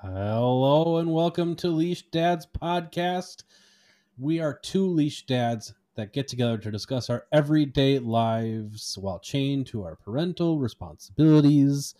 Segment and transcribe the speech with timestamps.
[0.00, 3.42] Hello and welcome to Leashed Dads podcast.
[4.16, 9.66] We are two leash dads that get together to discuss our everyday lives while chained
[9.66, 11.96] to our parental responsibilities.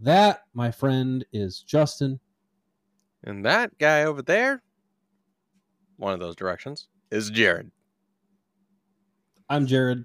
[0.00, 2.20] That, my friend, is Justin.
[3.22, 4.62] And that guy over there,
[5.96, 7.70] one of those directions, is Jared.
[9.48, 10.04] I'm Jared.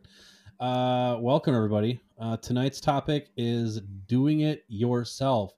[0.57, 1.99] Uh, welcome, everybody.
[2.17, 5.51] Uh, tonight's topic is doing it yourself,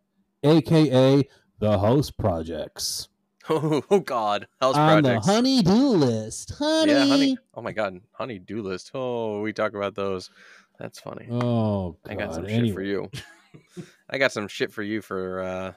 [0.44, 1.24] aka
[1.62, 3.08] the house projects.
[3.50, 5.26] Oh, God, house On projects.
[5.26, 6.54] the honey-do list.
[6.60, 6.92] Honey.
[6.92, 7.38] Yeah, honey.
[7.56, 8.92] Oh my God, honey do list.
[8.94, 10.30] Oh, we talk about those.
[10.80, 11.28] That's funny.
[11.30, 12.12] Oh, God.
[12.12, 12.68] I got some anyway.
[12.68, 13.10] shit for you.
[14.10, 15.74] I got some shit for you for uh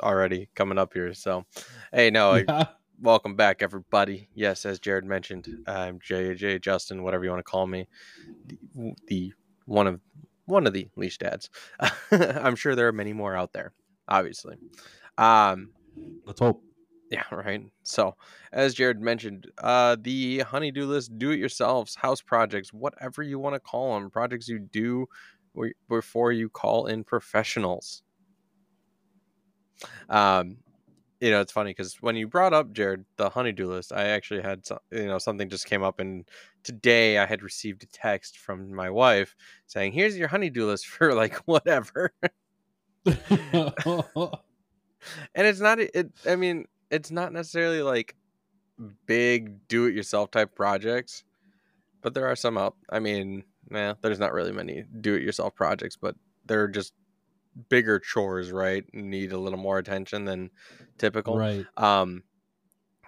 [0.00, 1.12] already coming up here.
[1.14, 1.44] So,
[1.92, 2.66] hey, no, Yeah.
[3.02, 4.28] welcome back, everybody.
[4.34, 7.88] Yes, as Jared mentioned, I'm JJ Justin, whatever you want to call me,
[8.46, 9.32] the, the
[9.66, 10.00] one of
[10.46, 11.50] one of the leash dads.
[12.12, 13.72] I'm sure there are many more out there,
[14.08, 14.56] obviously.
[15.18, 15.70] Um,
[16.24, 16.62] Let's hope.
[17.10, 17.62] yeah, right.
[17.82, 18.16] So,
[18.52, 23.54] as Jared mentioned, uh, the honeydew list, do it yourselves, house projects, whatever you want
[23.54, 25.06] to call them, projects you do
[25.88, 28.02] before you call in professionals.
[30.08, 30.58] Um,
[31.20, 34.42] you know, it's funny because when you brought up Jared the honeydew list, I actually
[34.42, 36.28] had some, you know something just came up, and
[36.62, 39.34] today I had received a text from my wife
[39.66, 42.12] saying, "Here's your honeydew list for like whatever."
[45.34, 48.16] And it's not it i mean it's not necessarily like
[49.06, 51.24] big do it yourself type projects
[52.02, 55.54] but there are some out i mean nah, there's not really many do it yourself
[55.54, 56.14] projects but
[56.46, 56.92] they're just
[57.68, 60.50] bigger chores right need a little more attention than
[60.98, 61.64] typical right.
[61.76, 62.22] um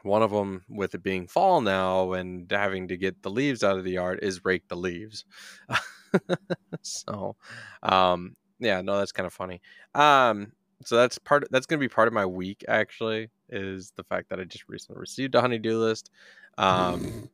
[0.03, 3.77] one of them with it being fall now and having to get the leaves out
[3.77, 5.25] of the yard is rake the leaves
[6.83, 7.37] so
[7.83, 9.61] um yeah no that's kind of funny.
[9.95, 10.53] Um
[10.85, 14.29] so that's part that's going to be part of my week actually is the fact
[14.29, 16.11] that i just recently received a honeydew list
[16.57, 17.29] um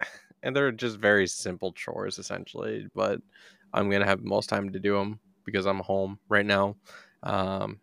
[0.42, 3.20] and they're just very simple chores essentially but
[3.72, 6.76] i'm going to have most time to do them because i'm home right now
[7.22, 7.78] um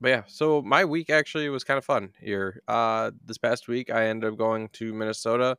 [0.00, 2.60] but yeah so my week actually was kind of fun here.
[2.68, 5.56] Uh this past week i ended up going to minnesota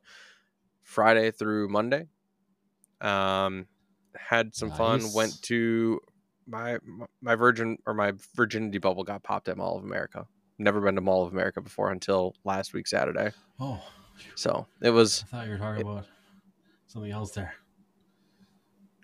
[0.82, 2.06] friday through monday
[3.00, 3.66] um
[4.16, 6.00] had some fun went to
[6.48, 6.78] my
[7.20, 10.26] my virgin or my virginity bubble got popped at mall of america
[10.58, 13.82] never been to mall of america before until last week saturday Oh,
[14.34, 16.06] so it was I thought you were talking about
[16.86, 17.52] something else there.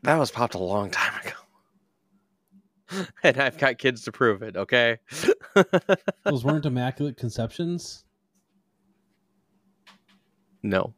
[0.03, 4.99] that was popped a long time ago and i've got kids to prove it okay
[6.25, 8.05] Those weren't immaculate conceptions.
[10.63, 10.95] no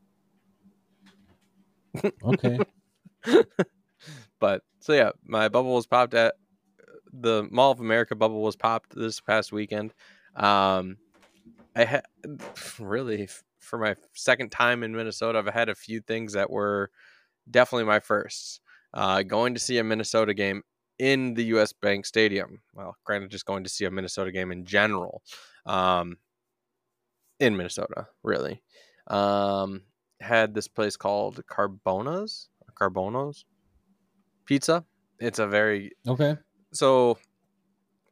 [2.24, 2.58] Okay.
[4.40, 6.36] but so yeah, my bubble was popped at
[7.12, 9.92] the Mall of America bubble was popped this past weekend.
[10.36, 10.98] Um,
[11.74, 12.04] I had
[12.78, 16.92] really for my second time in Minnesota, I've had a few things that were
[17.50, 18.60] definitely my firsts.
[18.94, 20.62] Uh, going to see a Minnesota game
[21.00, 21.72] in the U.S.
[21.72, 22.60] Bank Stadium.
[22.72, 25.20] Well, granted, just going to see a Minnesota game in general,
[25.66, 26.16] um,
[27.40, 28.62] in Minnesota, really.
[29.08, 29.82] Um,
[30.20, 32.48] had this place called Carbona's,
[32.80, 33.42] Carbonos
[34.46, 34.84] Pizza.
[35.18, 36.36] It's a very Okay.
[36.72, 37.18] so.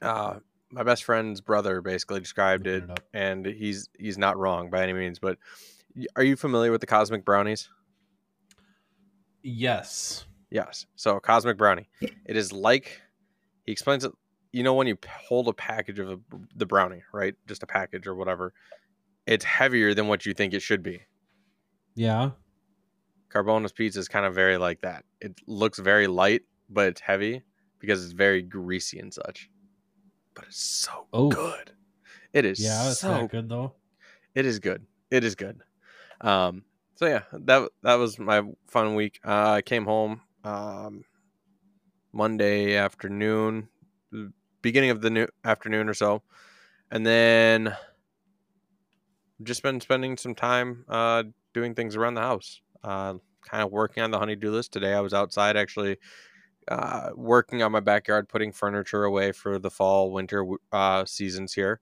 [0.01, 0.39] Uh,
[0.71, 4.93] my best friend's brother basically described it, it and he's he's not wrong by any
[4.93, 5.19] means.
[5.19, 5.37] But
[6.15, 7.69] are you familiar with the cosmic brownies?
[9.41, 10.25] Yes.
[10.49, 10.85] Yes.
[10.95, 11.87] So cosmic brownie.
[12.01, 13.01] It is like
[13.65, 14.11] he explains it.
[14.51, 14.97] You know when you
[15.27, 16.19] hold a package of a,
[16.55, 17.35] the brownie, right?
[17.47, 18.53] Just a package or whatever.
[19.27, 21.01] It's heavier than what you think it should be.
[21.95, 22.31] Yeah.
[23.29, 25.03] Carbona's pizza is kind of very like that.
[25.21, 27.43] It looks very light, but it's heavy
[27.79, 29.49] because it's very greasy and such.
[30.33, 31.29] But it's so Oh.
[31.29, 31.71] good.
[32.33, 32.83] It is Yeah.
[32.85, 33.73] That's so good though.
[34.35, 34.85] it is good.
[35.11, 35.61] It is good.
[36.21, 36.63] Um,
[36.95, 39.19] so yeah, that that was my fun week.
[39.23, 41.03] Uh, I came home um,
[42.13, 43.67] Monday afternoon,
[44.61, 46.21] beginning of the new afternoon or so,
[46.91, 47.75] and then
[49.43, 51.23] just been spending some time uh,
[51.53, 52.61] doing things around the house.
[52.83, 54.93] Uh, kind of working on the honeydew list today.
[54.93, 55.97] I was outside actually
[56.67, 61.79] uh, working on my backyard, putting furniture away for the fall winter uh, seasons here.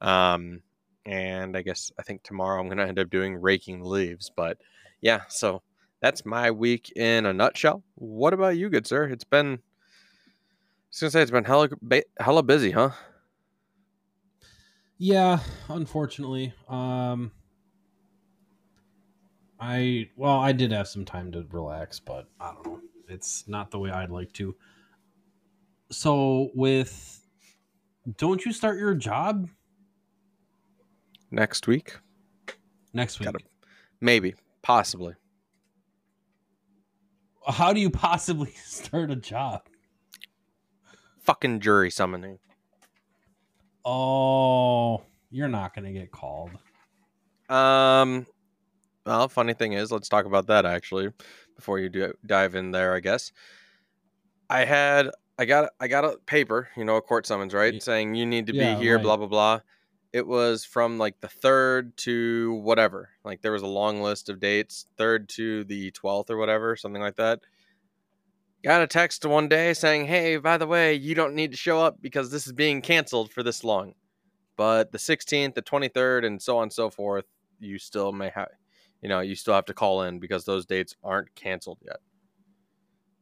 [0.00, 0.62] Um,
[1.06, 4.30] and I guess I think tomorrow I'm gonna end up doing raking leaves.
[4.34, 4.58] But
[5.00, 5.62] yeah, so
[6.00, 7.82] that's my week in a nutshell.
[7.94, 9.04] What about you, good sir?
[9.04, 9.58] It's been, I
[10.90, 11.68] was gonna say it's been hella
[12.18, 12.90] hella busy, huh?
[14.98, 16.54] Yeah, unfortunately.
[16.68, 17.32] Um
[19.58, 22.80] I well, I did have some time to relax, but I don't know.
[23.08, 24.54] It's not the way I'd like to.
[25.90, 27.20] So with
[28.18, 29.48] Don't you start your job
[31.30, 31.96] Next week,
[32.92, 33.26] next week?
[33.26, 33.44] Gotta-
[34.00, 35.14] maybe, possibly.
[37.48, 39.62] How do you possibly start a job?
[41.20, 42.38] Fucking jury summoning.
[43.84, 46.50] Oh, you're not gonna get called.
[47.48, 48.26] Um,
[49.06, 51.12] well, funny thing is, let's talk about that actually
[51.54, 52.94] before you do dive in there.
[52.94, 53.32] I guess
[54.48, 57.80] I had I got I got a paper, you know, a court summons, right, Ye-
[57.80, 59.02] saying you need to Yeah, be here, right.
[59.02, 59.60] blah blah blah.
[60.12, 63.10] It was from like the third to whatever.
[63.24, 67.02] Like there was a long list of dates, third to the twelfth or whatever, something
[67.02, 67.40] like that.
[68.62, 71.80] Got a text one day saying, "Hey, by the way, you don't need to show
[71.80, 73.94] up because this is being canceled for this long."
[74.56, 77.26] But the 16th, the 23rd, and so on and so forth,
[77.60, 78.50] you still may have,
[79.06, 81.98] you know, you still have to call in because those dates aren't canceled yet.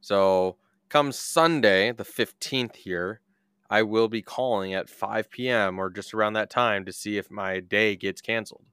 [0.00, 0.56] So,
[0.88, 3.20] come Sunday, the 15th here,
[3.68, 5.78] I will be calling at 5 p.m.
[5.78, 8.64] or just around that time to see if my day gets canceled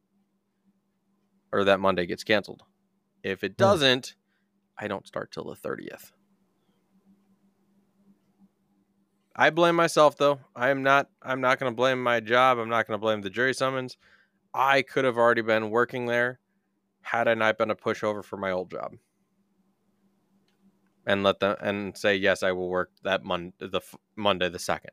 [1.51, 2.63] or that Monday gets canceled.
[3.23, 3.63] If it hmm.
[3.63, 4.15] doesn't,
[4.79, 6.13] I don't start till the 30th.
[9.35, 10.39] I blame myself though.
[10.55, 12.57] I am not I'm not going to blame my job.
[12.57, 13.97] I'm not going to blame the jury summons.
[14.53, 16.39] I could have already been working there
[17.01, 18.95] had I not been a pushover for my old job.
[21.05, 24.59] And let them and say yes, I will work that Monday the f- Monday the
[24.59, 24.91] 2nd.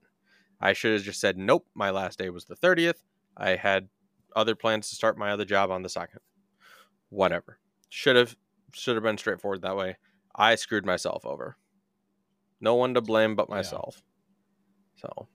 [0.61, 3.05] I should have just said nope, my last day was the 30th.
[3.37, 3.89] I had
[4.35, 6.19] other plans to start my other job on the 2nd.
[7.11, 7.59] Whatever.
[7.91, 8.37] Should have
[8.73, 9.97] should have been straightforward that way.
[10.35, 11.57] I screwed myself over.
[12.61, 13.57] No one to blame but Yeah.
[13.57, 14.03] myself.
[14.97, 15.29] So,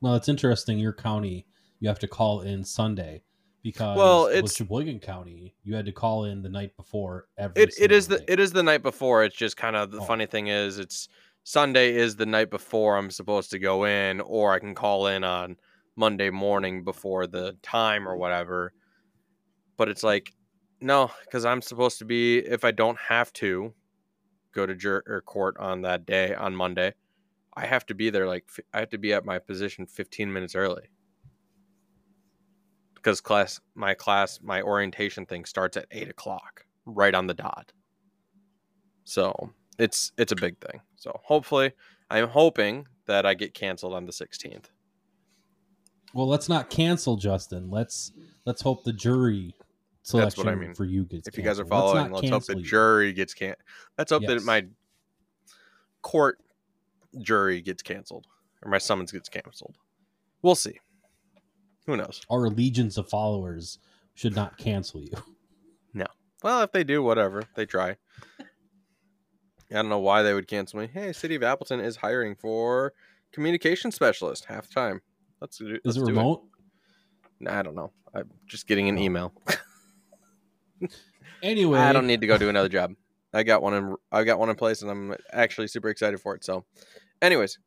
[0.00, 0.78] Well, it's interesting.
[0.78, 1.46] Your county,
[1.78, 3.22] you have to call in Sunday
[3.62, 5.54] because Well, with it's- Sheboygan County.
[5.64, 7.62] You had to call in the night before every.
[7.62, 9.24] it, it is single the it is the night before.
[9.24, 10.04] It's just kind of the Oh.
[10.04, 11.08] funny thing is it's
[11.44, 15.24] Sunday is the night before I'm supposed to go in, or I can call in
[15.24, 15.56] on
[15.96, 18.72] Monday morning before the time or whatever.
[19.76, 20.32] But it's like
[20.82, 23.74] no, because I'm supposed to be if I don't have to
[24.52, 26.94] go to jur- or court on that day on Monday,
[27.54, 30.54] I have to be there like I have to be at my position 15 minutes
[30.54, 30.88] early
[33.02, 37.72] because class my class my orientation thing starts at eight o'clock right on the dot.
[39.04, 40.80] So it's it's a big thing.
[40.96, 41.72] So hopefully,
[42.10, 44.66] I'm hoping that I get canceled on the 16th.
[46.12, 47.70] Well, let's not cancel Justin.
[47.70, 48.12] Let's
[48.44, 49.54] let's hope the jury
[50.12, 50.74] That's what I mean.
[50.74, 51.28] for you gets.
[51.28, 51.80] If you guys are canceled.
[51.82, 52.64] Let's following, let's hope the you.
[52.64, 53.54] jury gets can.
[53.96, 54.30] Let's hope Yes.
[54.30, 54.66] that my
[56.02, 56.38] court
[57.20, 58.26] jury gets canceled
[58.62, 59.76] or my summons gets canceled.
[60.42, 60.78] We'll see.
[61.86, 62.20] Who knows?
[62.30, 63.78] Our legions of followers
[64.14, 65.12] should not cancel you.
[65.92, 66.06] No.
[66.44, 67.42] Well, if they do, whatever.
[67.56, 67.96] They try.
[68.40, 68.44] I
[69.70, 70.88] don't know why they would cancel me.
[70.92, 72.92] Hey, City of Appleton is hiring for
[73.32, 75.00] communication specialist half time.
[75.40, 75.74] Let's do.
[75.74, 76.44] Is let's it do remote?
[77.40, 77.92] Nah, I don't know.
[78.14, 79.02] I'm just getting an Oh.
[79.02, 79.32] email.
[81.42, 82.94] Anyway, I don't need to go do another job.
[83.32, 83.96] I got one in.
[84.12, 86.44] I got one in place, and I'm actually super excited for it.
[86.44, 86.64] So,
[87.22, 87.58] anyways,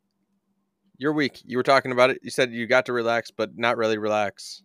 [0.96, 1.40] your week.
[1.44, 2.20] You were talking about it.
[2.22, 4.62] You said you got to relax, but not really relax.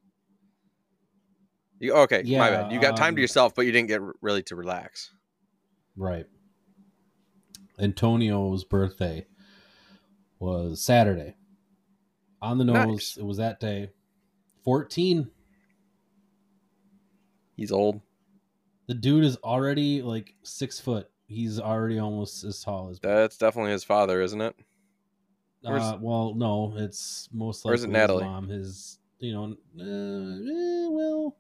[1.80, 2.22] You okay?
[2.26, 2.72] Yeah, my bad.
[2.72, 5.12] You got time to um, yourself, but you didn't get really to relax.
[5.96, 6.26] Right.
[7.80, 9.26] Antonio's birthday
[10.40, 11.36] was Saturday.
[12.42, 13.18] On the nose, Nice.
[13.18, 13.92] it was that day.
[14.64, 15.30] 14.
[17.56, 18.02] He's old.
[18.88, 21.10] The dude is already like six foot.
[21.28, 23.00] He's already almost as tall as.
[23.00, 24.56] That's definitely his father, isn't it?
[25.66, 28.48] Uh, well, no, it's most likely where's it his mom.
[28.48, 31.38] His, you know, uh, eh, well,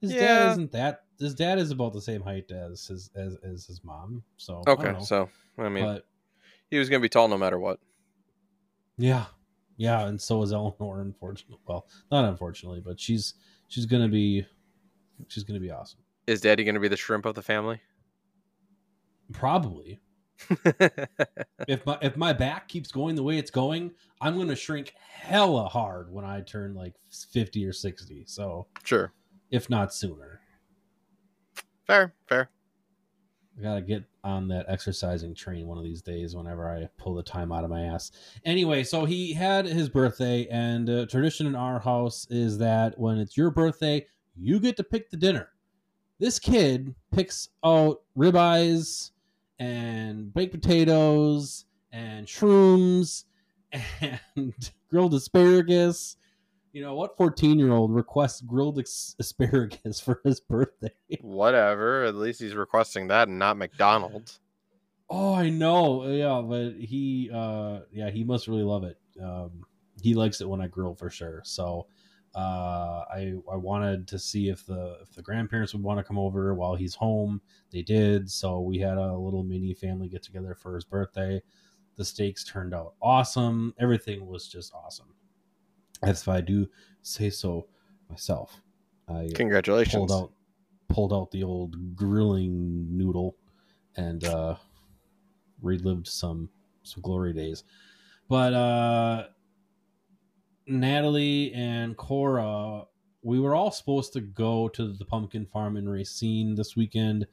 [0.00, 1.04] his dad isn't that.
[1.18, 4.22] His dad is about the same height as his as, as his mom.
[4.36, 5.04] So I don't Okay, know.
[5.04, 6.06] so I mean, but
[6.70, 7.80] he was gonna be tall no matter what.
[8.98, 9.26] Yeah,
[9.76, 11.00] yeah, and so is Eleanor.
[11.00, 13.34] Unfortunately, well, not unfortunately, but she's
[13.68, 14.46] she's gonna be
[15.28, 16.00] she's gonna be awesome.
[16.26, 17.80] Is Daddy gonna be the shrimp of the family?
[19.32, 20.00] Probably,
[21.68, 25.68] if my if my back keeps going the way it's going, I'm gonna shrink hella
[25.68, 26.94] hard when I turn like
[27.32, 28.24] fifty or sixty.
[28.26, 29.12] So sure,
[29.50, 30.40] if not sooner,
[31.86, 32.50] fair, fair.
[33.58, 36.36] I gotta get on that exercising train one of these days.
[36.36, 38.12] Whenever I pull the time out of my ass.
[38.44, 43.18] Anyway, so he had his birthday, and uh, tradition in our house is that when
[43.18, 45.48] it's your birthday, you get to pick the dinner.
[46.18, 49.10] This kid picks out ribeyes
[49.58, 53.24] and baked potatoes and shrooms
[54.00, 54.20] and
[54.90, 56.16] grilled asparagus.
[56.72, 57.16] You know what?
[57.16, 60.92] Fourteen-year-old requests grilled ex- asparagus for his birthday.
[61.22, 62.04] Whatever.
[62.04, 64.40] At least he's requesting that and not McDonald's.
[65.08, 66.04] Oh, I know.
[66.06, 68.98] Yeah, but he uh yeah, he must really love it.
[69.22, 69.64] Um
[70.02, 71.40] he likes it when I grill for sure.
[71.44, 71.86] So
[72.36, 76.18] uh, I I wanted to see if the if the grandparents would want to come
[76.18, 77.40] over while he's home.
[77.70, 81.42] They did, so we had a little mini family get together for his birthday.
[81.96, 83.74] The steaks turned out awesome.
[83.78, 85.14] Everything was just awesome.
[86.02, 86.68] That's If I do
[87.02, 87.68] say so
[88.10, 88.60] myself.
[89.08, 89.94] I Congratulations.
[89.94, 90.32] pulled out
[90.88, 93.36] pulled out the old grilling noodle
[93.96, 94.56] and uh
[95.62, 96.50] relived some
[96.82, 97.64] some glory days.
[98.28, 99.28] But uh
[100.66, 102.84] Natalie and Cora,
[103.22, 107.26] we were all supposed to go to the pumpkin farm in Racine this weekend,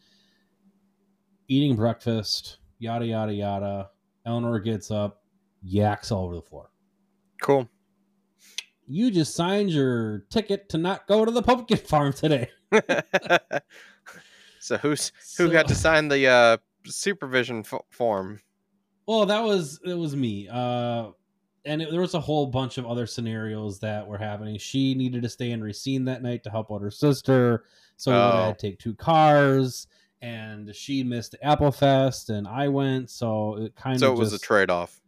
[1.48, 3.90] eating breakfast, yada yada yada.
[4.26, 5.24] Eleanor gets up,
[5.62, 6.70] yaks all over the floor.
[7.42, 7.68] Cool.
[8.88, 12.50] You just signed your ticket to not go to the pumpkin farm today.
[14.60, 18.40] so who's who got to sign the uh, supervision f- form?
[19.08, 20.48] Well, that was it was me.
[20.50, 21.10] Uh
[21.66, 24.58] and it, there was a whole bunch of other scenarios that were happening.
[24.58, 27.66] She needed to stay in Racine that night to help out her sister,
[27.98, 28.46] so we Oh.
[28.46, 29.88] had to take two cars.
[30.22, 34.20] And she missed Apple Fest, and I went, so it kind So of so it
[34.20, 35.02] was just, a trade off.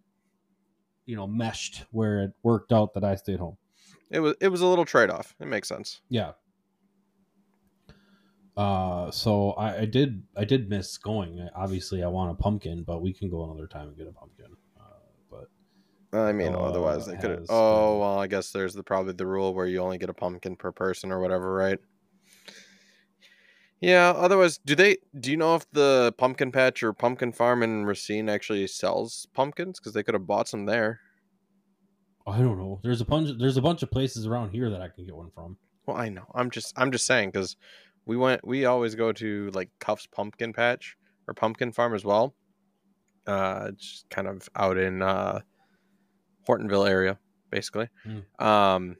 [1.05, 3.57] you know meshed where it worked out that I stayed home.
[4.11, 5.33] It was it was a little trade off.
[5.39, 6.01] It makes sense.
[6.09, 6.31] Yeah.
[8.57, 11.47] Uh, so I, I did I did miss going.
[11.55, 14.47] Obviously, I want a pumpkin, but we can go another time and get a pumpkin.
[16.17, 17.31] I mean, Uh, otherwise they could.
[17.31, 20.13] have Oh well, I guess there's the probably the rule where you only get a
[20.13, 21.79] pumpkin per person or whatever, right?
[23.81, 24.11] Yeah.
[24.15, 24.97] Otherwise, do they?
[25.19, 29.79] Do you know if the pumpkin patch or pumpkin farm in Racine actually sells pumpkins?
[29.79, 30.99] Because they could have bought some there.
[32.27, 32.79] I don't know.
[32.83, 33.29] There's a bunch.
[33.37, 35.57] There's a bunch of places around here that I can get one from.
[35.85, 36.25] Well, I know.
[36.33, 37.57] I'm just I'm just saying because
[38.05, 38.45] we went.
[38.47, 42.33] We always go to like Cuff's Pumpkin Patch or Pumpkin Farm as well.
[43.27, 45.41] Uh, just kind of out in uh,
[46.47, 47.17] Hortonville area,
[47.49, 47.89] basically.
[48.39, 48.97] Um,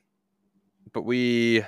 [0.93, 1.63] but we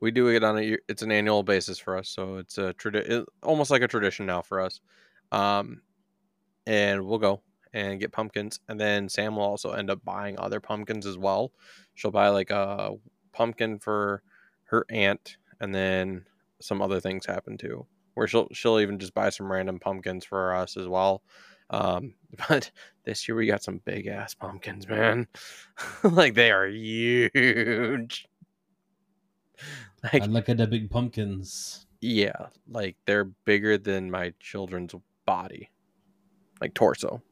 [0.00, 2.72] we do it on a year- it's an annual basis for us, so it's a
[2.74, 4.80] tradi- almost like a tradition now for us.
[5.32, 5.82] Um,
[6.66, 10.60] and we'll go and get pumpkins, and then Sam will also end up buying other
[10.60, 11.52] pumpkins as well.
[11.94, 12.96] She'll buy like a
[13.32, 14.22] pumpkin for
[14.64, 16.26] her aunt, and then
[16.60, 20.54] some other things happen too, where she'll she'll even just buy some random pumpkins for
[20.54, 21.22] us as well.
[21.70, 22.14] Um,
[22.48, 22.70] but
[23.04, 25.26] this year we got some big ass pumpkins, man.
[26.04, 28.26] like they are huge.
[30.02, 31.86] Like I look at the big pumpkins.
[32.00, 34.94] yeah, like they're bigger than my children's
[35.26, 35.70] body,
[36.60, 37.22] like torso.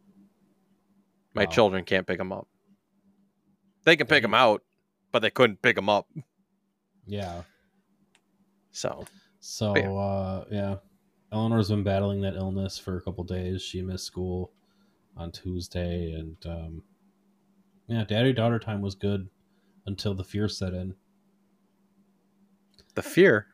[1.35, 1.50] My Wow.
[1.50, 2.47] children can't pick them up.
[3.85, 4.62] They can pick them out,
[5.12, 6.07] but they couldn't pick them up.
[7.07, 7.42] Yeah.
[8.73, 9.07] So
[9.40, 9.90] So yeah.
[9.90, 10.76] uh, yeah,
[11.33, 13.63] Eleanor's been battling that illness for a couple days.
[13.63, 14.53] She missed school
[15.17, 16.83] on Tuesday, and um,
[17.87, 19.29] yeah, daddy daughter time was good
[19.87, 20.95] until the fear set in.
[22.95, 23.47] the fear.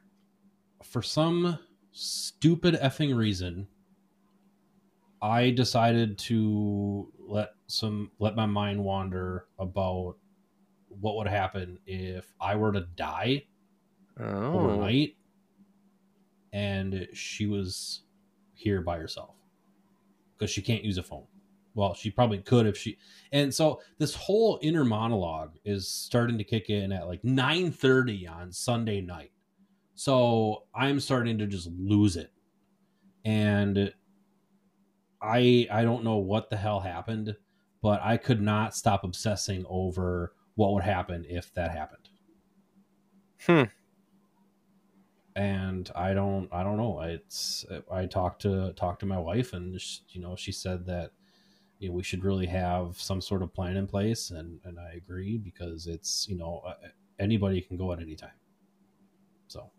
[0.83, 1.59] for some
[1.93, 3.66] stupid effing reason,
[5.21, 10.16] I decided to let some let my mind wander about
[10.88, 13.47] what would happen if I were to die
[14.19, 15.16] Oh, overnight
[16.54, 18.02] and she was
[18.54, 19.34] here by herself
[20.38, 21.26] because she can't use a phone.
[21.75, 22.96] Well, she probably could if she.
[23.32, 28.52] And so this whole inner monologue is starting to kick in at like 9:30 on
[28.52, 29.32] Sunday night.
[29.96, 32.32] So I'm starting to just lose it.
[33.25, 33.92] And
[35.20, 37.34] I I don't know what the hell happened,
[37.82, 42.08] but I could not stop obsessing over what would happen if that happened
[43.46, 43.64] Hmm.
[45.36, 47.00] And I don't I don't know.
[47.00, 51.12] It's I talked to talked to my wife, and sh you know she said that
[51.78, 54.92] you know we should really have some sort of plan in place, and and I
[54.96, 56.62] agree because it's you know
[57.18, 58.30] anybody can go at any time.
[59.48, 59.70] So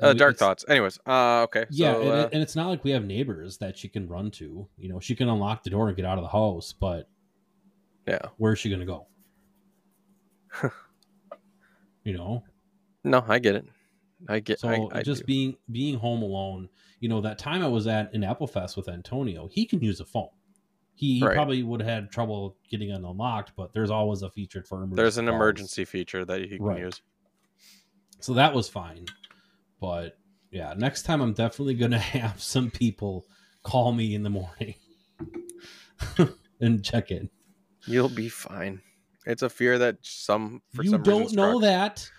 [0.00, 0.64] uh, dark thoughts.
[0.68, 1.66] Anyways, uh, okay.
[1.70, 4.30] Yeah, so, and, uh, and it's not like we have neighbors that she can run
[4.32, 4.66] to.
[4.78, 7.08] You know, she can unlock the door and get out of the house, but
[8.06, 8.20] yeah.
[8.36, 9.06] where's she gonna go?
[12.04, 12.44] you know,
[13.06, 13.64] No, I get it.
[14.28, 14.58] I get.
[14.58, 15.26] So I, I just do.
[15.26, 16.68] being being home alone,
[17.00, 20.04] you know, that time I was at in Applefest with Antonio, he can use a
[20.04, 20.28] phone.
[20.94, 21.34] He, he Right.
[21.34, 24.96] probably would have had trouble getting it unlocked, but there's always a feature for emergency.
[24.96, 25.36] There's an calls.
[25.36, 26.78] emergency feature that you can Right.
[26.80, 27.00] use.
[28.20, 29.04] So that was fine.
[29.80, 30.18] But
[30.50, 33.24] yeah, next time I'm definitely gonna have some people
[33.62, 34.74] call me in the morning
[36.60, 37.28] and check in.
[37.86, 38.80] You'll be fine.
[39.26, 42.10] It's a fear that some for you some don't know that.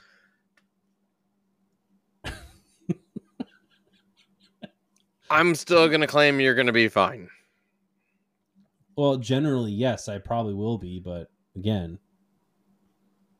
[5.30, 7.30] I'm still gonna claim you're gonna be fine.
[8.96, 12.00] Well, generally, yes, I probably will be, but again,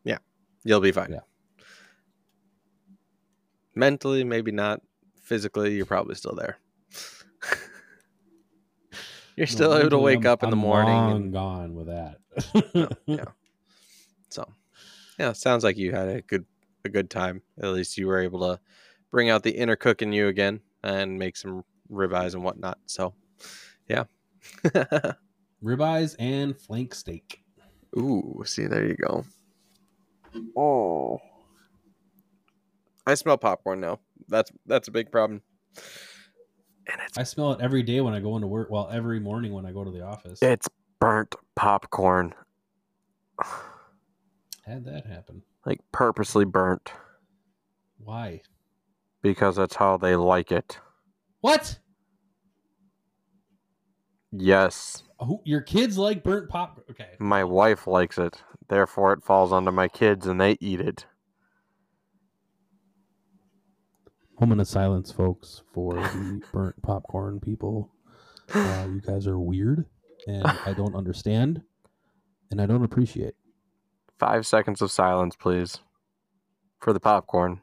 [0.04, 0.18] yeah,
[0.64, 1.12] You'll be fine.
[1.14, 1.22] Yeah.
[3.76, 4.82] Mentally, maybe not.
[5.22, 6.58] Physically, you're probably still there.
[9.36, 10.94] you're still no, able to wake I'm- up in the I'm morning.
[10.94, 12.98] long and- gone with that.
[13.06, 13.26] yeah.
[14.30, 14.48] So,
[15.20, 16.46] yeah, sounds like you had a good
[16.86, 17.42] a good time.
[17.62, 18.60] At least you were able to
[19.12, 22.78] bring out the inner cook in you again and make some ribeyes and whatnot.
[22.86, 23.14] So,
[23.88, 24.06] yeah.
[25.64, 27.44] Ribeyes and flank steak.
[27.98, 29.26] Ooh, see, there you go.
[30.56, 31.20] Oh,
[33.06, 34.00] I smell popcorn now.
[34.28, 35.42] That's that's a big problem.
[36.90, 38.70] And it's I smell it every day when I go into work.
[38.70, 40.40] Well, every morning when I go to the office.
[40.42, 40.68] it's
[41.00, 42.34] burnt popcorn,
[44.66, 45.44] Had that happen.
[45.66, 46.92] like purposely burnt
[47.98, 48.42] Why?
[49.22, 50.80] because that's how they like it.
[51.48, 51.80] What?
[54.34, 56.82] Yes, Who, your kids like burnt pop?
[56.92, 57.12] Okay.
[57.20, 58.44] my wife likes it.
[58.68, 61.06] Therefore, it falls onto my kids and they eat it.
[64.42, 67.94] Moment of silence, folks, for the burnt popcorn people.
[68.54, 69.86] Uh, you guys are weird,
[70.26, 71.62] and I don't understand,
[72.50, 73.34] and I don't appreciate.
[74.20, 75.80] Five seconds of silence, please,
[76.80, 77.60] for the popcorn.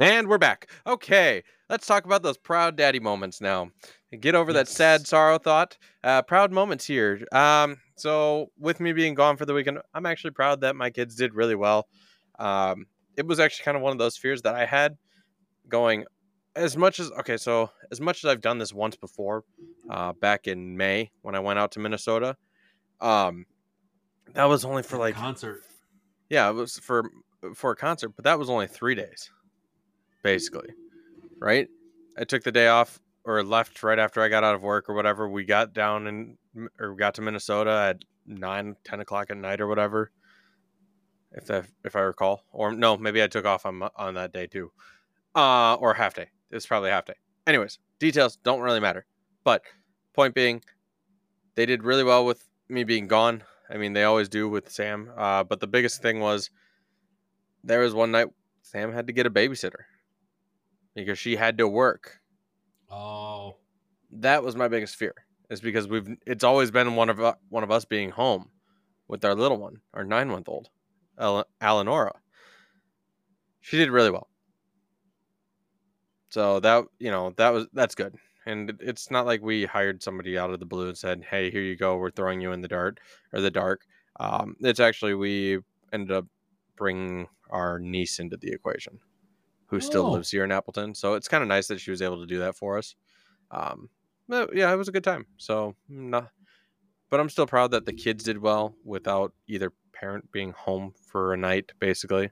[0.00, 0.70] And we're back.
[0.86, 3.70] Okay, let's talk about those proud daddy moments now.
[4.20, 5.76] Get over that sad sorrow thought.
[6.04, 7.26] Uh, proud moments here.
[7.32, 11.16] Um, so with me being gone for the weekend, I'm actually proud that my kids
[11.16, 11.88] did really well.
[12.38, 12.86] Um,
[13.16, 14.96] it was actually kind of one of those fears that I had
[15.68, 16.04] going
[16.54, 19.42] as much as okay, so as much as I've done this once before,
[19.90, 22.36] uh, back in May when I went out to Minnesota,
[23.00, 23.46] um,
[24.34, 25.62] that was only for like concert.
[26.30, 27.10] yeah, it was for
[27.54, 29.30] for a concert, but that was only three days,
[30.22, 30.70] basically,
[31.40, 31.68] right?
[32.16, 34.94] I took the day off or left right after I got out of work or
[34.94, 35.28] whatever.
[35.28, 36.38] We got down and
[36.78, 40.10] or got to Minnesota at nine, ten o'clock at night or whatever,
[41.32, 44.46] if that if I recall, or no, maybe I took off on on that day
[44.46, 44.72] too,
[45.34, 46.30] uh, or half day.
[46.50, 47.14] It was probably half day.
[47.46, 49.06] Anyways, details don't really matter,
[49.44, 49.62] but
[50.14, 50.62] point being,
[51.54, 53.42] they did really well with me being gone.
[53.70, 55.10] I mean, they always do with Sam.
[55.16, 56.50] Uh, but the biggest thing was
[57.62, 58.28] there was one night
[58.62, 59.84] Sam had to get a babysitter
[61.04, 62.20] because she had to work.
[62.90, 63.56] Oh,
[64.10, 65.14] That was my biggest fear.
[65.50, 68.50] Is because we've it's always been one of u- one of us being home
[69.08, 70.68] with our little one, our nine month old,
[71.18, 72.20] Eleonora.
[73.60, 74.28] She did really well.
[76.30, 78.14] So that you know that was that's good,
[78.46, 81.62] and it's not like we hired somebody out of the blue and said, "Hey, here
[81.62, 83.00] you go, we're throwing you in the dart
[83.32, 83.82] or the dark."
[84.20, 85.58] Um, it's actually we
[85.92, 86.26] ended up
[86.76, 88.98] bringing our niece into the equation,
[89.68, 90.10] who still Oh.
[90.12, 90.94] lives here in Appleton.
[90.94, 92.96] So it's kind of nice that she was able to do that for us.
[93.50, 93.88] Um,
[94.28, 95.26] but yeah, it was a good time.
[95.36, 96.30] So not,
[97.10, 101.32] but I'm still proud that the kids did well without either parent being home for
[101.32, 102.30] a night, basically.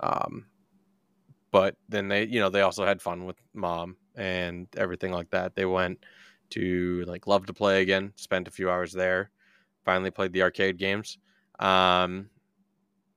[0.00, 0.46] Um,
[1.50, 5.54] but then they, you know, they also had fun with mom and everything like that.
[5.54, 6.04] They went
[6.50, 9.30] to like love to play again, spent a few hours there,
[9.84, 11.18] finally played the arcade games.
[11.58, 12.30] Um,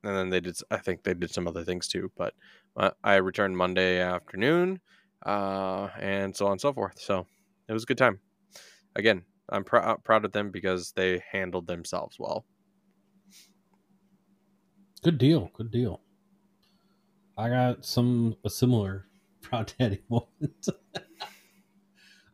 [0.04, 2.34] and then they did, I think they did some other things too, but
[2.78, 4.80] uh, I returned Monday afternoon,
[5.26, 7.00] uh, and so on and so forth.
[7.00, 7.26] So
[7.68, 8.20] it was a good time.
[8.96, 12.46] Again, I'm prou- uh, proud of them because they handled themselves well.
[15.04, 15.50] good deal.
[15.54, 16.02] Good deal.
[17.38, 19.08] I got some a similar
[19.42, 20.68] proud daddy moment.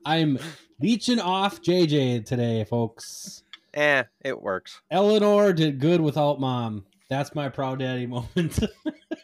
[0.06, 0.40] I'm
[0.80, 3.44] leeching off JJ today, folks.
[3.74, 4.82] Eh, it works.
[4.90, 6.86] Eleanor did good without mom.
[7.10, 8.60] That's my proud daddy moment.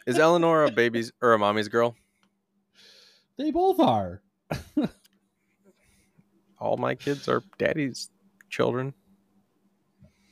[0.06, 1.94] Is Eleanor a baby's or a mommy's girl?
[3.38, 4.22] they both are.
[6.58, 8.10] All my kids are daddy's
[8.48, 8.94] children.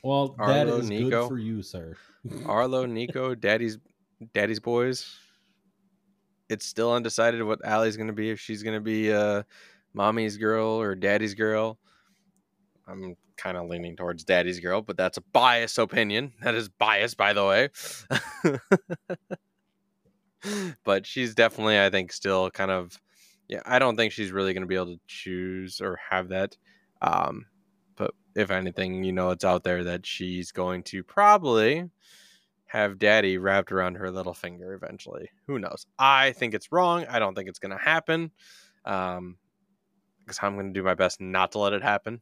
[0.03, 1.09] Well, Arlo, is Nico.
[1.09, 1.95] good for you, sir.
[2.45, 3.77] Arlo, Nico, daddy's
[4.33, 5.15] daddy's boys.
[6.49, 8.29] It's still undecided what Allie's gonna be.
[8.31, 9.43] If she's gonna be uh,
[9.93, 11.77] mommy's girl or daddy's girl.
[12.87, 16.33] I'm kind of leaning towards daddy's girl, but that's a biased opinion.
[16.41, 17.69] That is biased, by the way.
[20.83, 22.99] but she's definitely, I think, still kind of.
[23.47, 26.57] Yeah, I don't think she's really gonna be able to choose or have that.
[27.01, 27.45] Um,
[27.95, 31.89] but if anything, you know, it's out there that she's going to probably
[32.67, 35.29] have daddy wrapped around her little finger eventually.
[35.47, 35.85] Who knows?
[35.99, 37.05] I think it's wrong.
[37.07, 38.31] I don't think it's going to happen.
[38.83, 39.37] Um,
[40.25, 42.19] because I'm going to do my best not to let it happen.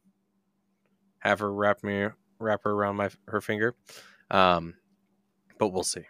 [1.24, 2.10] Have her wrap me
[2.40, 3.76] wrap her around my her finger.
[4.30, 4.76] Um,
[5.58, 6.04] but we'll see.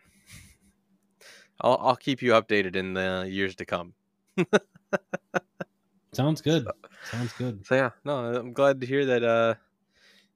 [1.61, 3.93] I'll I'll keep you updated in the years to come.
[6.13, 6.67] Sounds good.
[7.09, 7.65] Sounds good.
[7.65, 9.23] So yeah, no, I'm glad to hear that.
[9.23, 9.55] Uh,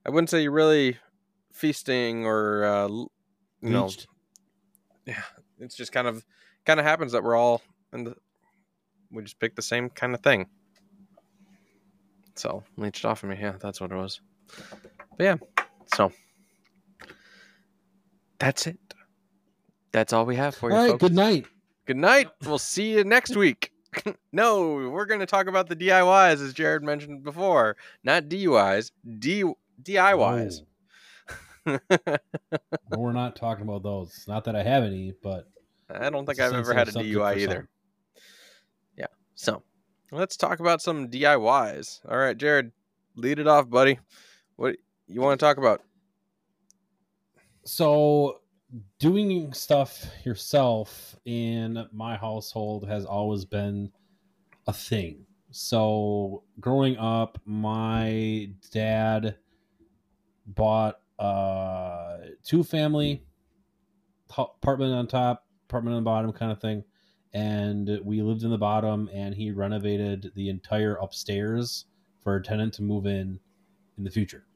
[0.06, 0.96] I wouldn't say you're really
[1.52, 3.08] feasting or uh, you
[3.62, 3.90] know,
[5.06, 5.22] yeah,
[5.58, 6.24] it's just kind of
[6.64, 7.62] kind of happens that we're all
[7.92, 8.16] in the
[9.10, 10.46] we just picked the same kind of thing.
[12.36, 13.36] So leached off of me.
[13.40, 14.20] Yeah, that's what it was.
[15.16, 15.36] But yeah,
[15.94, 16.12] so
[18.38, 18.78] that's it.
[19.92, 20.90] That's all we have for you, All right.
[20.92, 21.00] folks.
[21.02, 21.46] Good night.
[21.86, 22.28] Good night.
[22.44, 23.72] We'll see you next week.
[24.32, 29.44] no, we're going to talk about the DIYs as Jared mentioned before, not DUIs, D
[29.82, 30.60] DIYs.
[31.66, 34.24] No, we're not talking about those.
[34.26, 35.50] Not that I have any, but
[35.90, 37.54] I don't think It's a I've ever had a sensitive DUI either.
[37.54, 37.68] some.
[38.96, 39.06] Yeah.
[39.34, 39.62] So
[40.10, 42.00] let's talk about some DIYs.
[42.08, 42.72] All right, Jared,
[43.16, 43.98] lead it off, buddy.
[44.58, 45.82] What you want to talk about?
[47.68, 48.40] so
[48.98, 53.92] doing stuff yourself in my household has always been
[54.66, 55.26] a thing.
[55.50, 59.36] So growing up, my dad
[60.46, 63.22] bought a two family
[64.36, 66.84] apartment on top, apartment on the bottom kind of thing.
[67.34, 71.84] And we lived in the bottom and he renovated the entire upstairs
[72.22, 73.40] for a tenant to move in
[73.98, 74.46] in the future.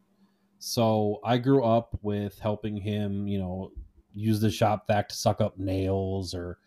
[0.59, 3.73] So I grew up with helping him, you know,
[4.15, 6.59] use the shop vac to suck up nails or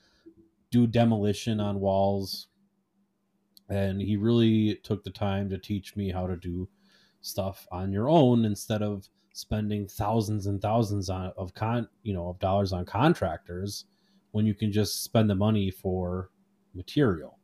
[0.69, 2.47] do demolition on walls.
[3.69, 6.67] And he really took the time to teach me how to do
[7.21, 12.29] stuff on your own instead of spending thousands and thousands on, of con, you know,
[12.29, 13.85] of dollars on contractors
[14.31, 16.29] when you can just spend the money for
[16.73, 17.39] material.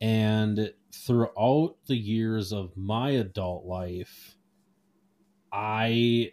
[0.00, 4.36] And throughout the years of my adult life,
[5.52, 6.32] I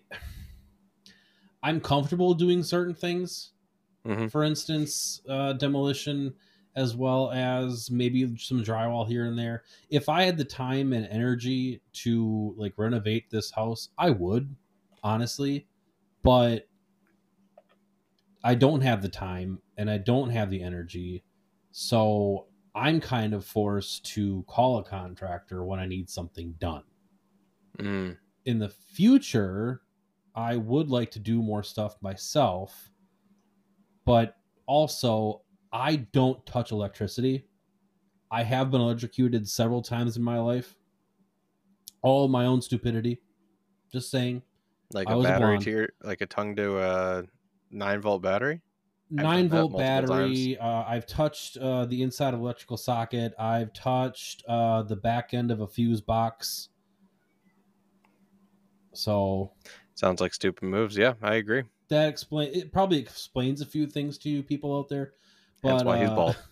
[1.63, 3.51] I'm comfortable doing certain things.
[4.05, 4.31] Mhm.
[4.31, 6.35] For instance, uh, demolition
[6.75, 9.63] as well as maybe some drywall here and there.
[9.89, 14.55] If I had the time and energy to like renovate this house, I would,
[15.03, 15.67] honestly.
[16.23, 16.69] But
[18.43, 21.23] I don't have the time and I don't have the energy.
[21.71, 26.83] So I'm kind of forced to call a contractor when I need something done
[27.79, 29.81] Mm, in the future,
[30.35, 32.91] I would like to do more stuff myself,
[34.05, 37.47] but also I don't touch electricity.
[38.29, 40.75] I have been electrocuted several times in my life.
[42.01, 43.21] All my own stupidity.
[43.91, 44.41] Just saying.
[44.93, 45.63] like I a was battery blonde.
[45.63, 47.23] to your, like a tongue to a
[47.71, 48.61] nine volt battery.
[49.11, 50.57] Nine volt battery.
[50.57, 53.33] Uh, I've touched uh, the inside of electrical socket.
[53.37, 56.69] I've touched uh, the back end of a fuse box.
[58.93, 59.53] So
[59.95, 60.97] Sounds like stupid moves.
[60.97, 61.63] Yeah, I agree.
[61.89, 65.13] that explain it probably explains a few things to you people out there.
[65.61, 66.37] But That's why he's uh, bald.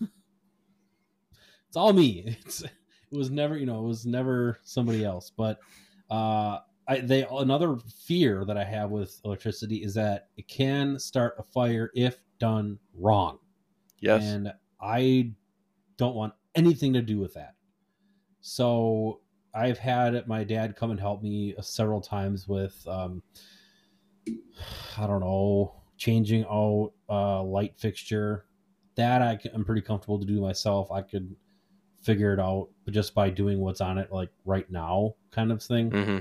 [1.68, 2.36] it's all me.
[2.44, 2.70] It's it
[3.16, 5.30] was never you know it was never somebody else.
[5.30, 5.60] But
[6.10, 11.34] uh, I they another fear that I have with electricity is that it can start
[11.38, 13.38] a fire if done wrong,
[14.00, 14.24] Yes.
[14.24, 15.32] and I
[15.96, 17.54] don't want anything to do with that.
[18.40, 19.20] So
[19.54, 23.22] I've had my dad come and help me uh, several times with um,
[24.96, 28.46] I don't know, changing out a light fixture.
[28.96, 30.90] That I can, I'm pretty comfortable to do myself.
[30.90, 31.34] I could
[32.02, 35.90] figure it out, just by doing what's on it, like right now, kind of thing.
[35.90, 36.18] hmm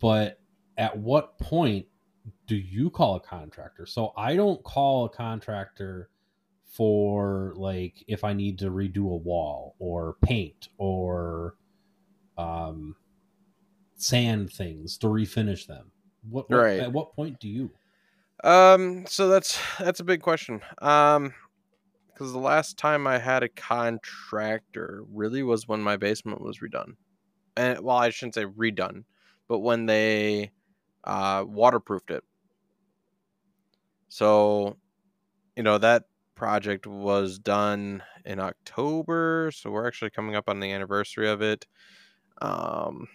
[0.00, 0.40] But
[0.76, 1.86] at what point
[2.46, 3.86] do you call a contractor?
[3.86, 6.10] So I don't call a contractor
[6.64, 11.56] for like if I need to redo a wall or paint or
[12.38, 12.96] um,
[13.96, 15.90] sand things to refinish them.
[16.28, 16.80] What, what Right.
[16.80, 17.70] at what point do you?
[18.44, 20.60] Um, so that's that's a big question.
[20.80, 21.34] Um,
[22.08, 26.96] because the last time I had a contractor really was when my basement was redone,
[27.56, 29.04] and well, I shouldn't say redone,
[29.48, 30.50] but when they
[31.04, 32.24] uh, waterproofed it.
[34.08, 34.78] So,
[35.56, 40.72] you know that project was done in October, so we're actually coming up on the
[40.72, 41.66] anniversary of it.
[42.42, 43.08] Um,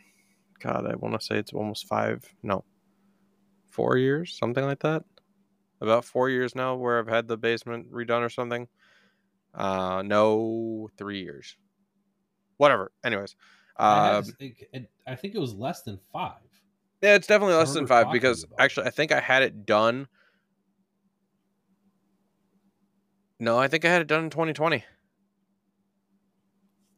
[0.60, 2.66] God, I want to say it's almost five, no,
[3.70, 5.04] four years, something like that
[5.82, 8.70] about four years now where I've had the basement redone or something.
[9.54, 11.58] Uh, no, three years.
[12.58, 12.92] Whatever.
[13.04, 13.36] Anyways,
[13.86, 14.38] I, um,
[14.72, 16.47] it- I think it was less than five.
[17.02, 20.08] Yeah, it's definitely less than five because about actually I think I had it done.
[23.40, 24.84] No, I think I had it done in 2020.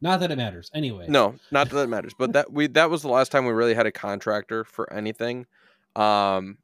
[0.02, 0.72] Not that it matters.
[0.74, 3.52] Anyway, No, not that it matters, but that we that was the last time we
[3.52, 5.46] really had a contractor for anything.
[5.96, 6.58] Um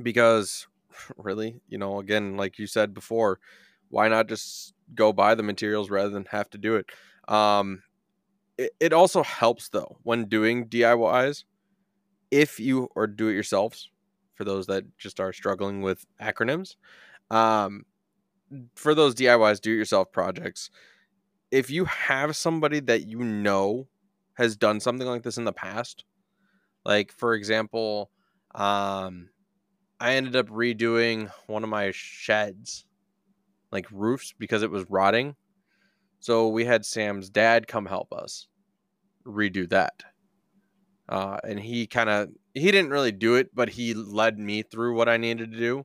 [0.00, 0.66] because
[1.16, 3.38] really, you know, again, like you said before,
[3.88, 6.86] why not just go buy the materials rather than have to do it.
[7.28, 7.82] Um,
[8.58, 11.44] it, it also helps though when doing DIYs
[12.32, 13.90] if you or do it yourselves
[14.34, 16.74] for those that just are struggling with acronyms.
[17.30, 17.84] Um,
[18.74, 20.70] for those DIYs, do it yourself projects,
[21.50, 23.86] if you have somebody that you know
[24.34, 26.04] has done something like this in the past,
[26.84, 28.10] like for example,
[28.54, 29.28] um,
[30.00, 32.86] I ended up redoing one of my sheds,
[33.70, 35.36] like roofs, because it was rotting.
[36.20, 38.48] So we had Sam's dad come help us
[39.26, 40.02] redo that.
[41.12, 44.96] Uh, and he kind of he didn't really do it, but he led me through
[44.96, 45.84] what I needed to do.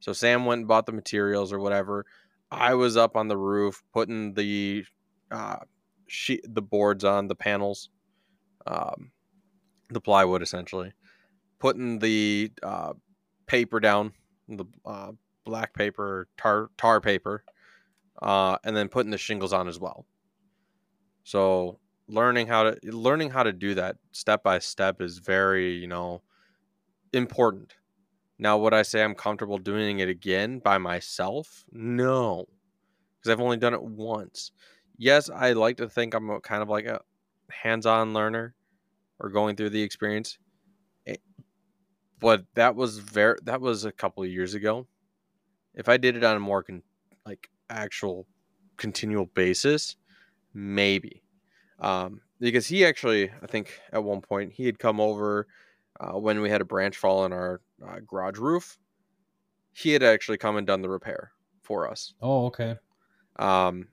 [0.00, 2.06] So Sam went and bought the materials or whatever.
[2.50, 4.84] I was up on the roof putting the
[5.30, 5.58] uh,
[6.08, 7.88] sheet, the boards on the panels,
[8.66, 9.12] um,
[9.90, 10.92] the plywood essentially,
[11.60, 12.94] putting the uh,
[13.46, 14.12] paper down,
[14.48, 15.12] the uh,
[15.44, 17.44] black paper, tar tar paper,
[18.22, 20.04] uh, and then putting the shingles on as well.
[21.22, 25.86] So learning how to learning how to do that step by step is very you
[25.86, 26.22] know
[27.12, 27.74] important.
[28.38, 31.64] Now would i say i'm comfortable doing it again by myself?
[31.72, 32.46] No
[33.20, 34.52] because i've only done it once.
[34.98, 37.00] Yes i like to think i'm kind of like a
[37.50, 38.54] hands-on learner
[39.20, 40.38] or going through the experience
[41.06, 41.16] eh,
[42.20, 44.86] but that was very that was a couple of years ago.
[45.74, 46.82] If i did it on a more con,
[47.26, 48.26] like actual
[48.76, 49.96] continual basis
[50.54, 51.23] maybe
[51.80, 55.46] um, because he actually, I think at one point he had come over
[56.00, 58.78] uh, when we had a branch fall in our uh, garage roof.
[59.72, 61.32] He had actually come and done the repair
[61.62, 62.14] for us.
[62.20, 62.76] Oh, okay.
[63.36, 63.88] Um,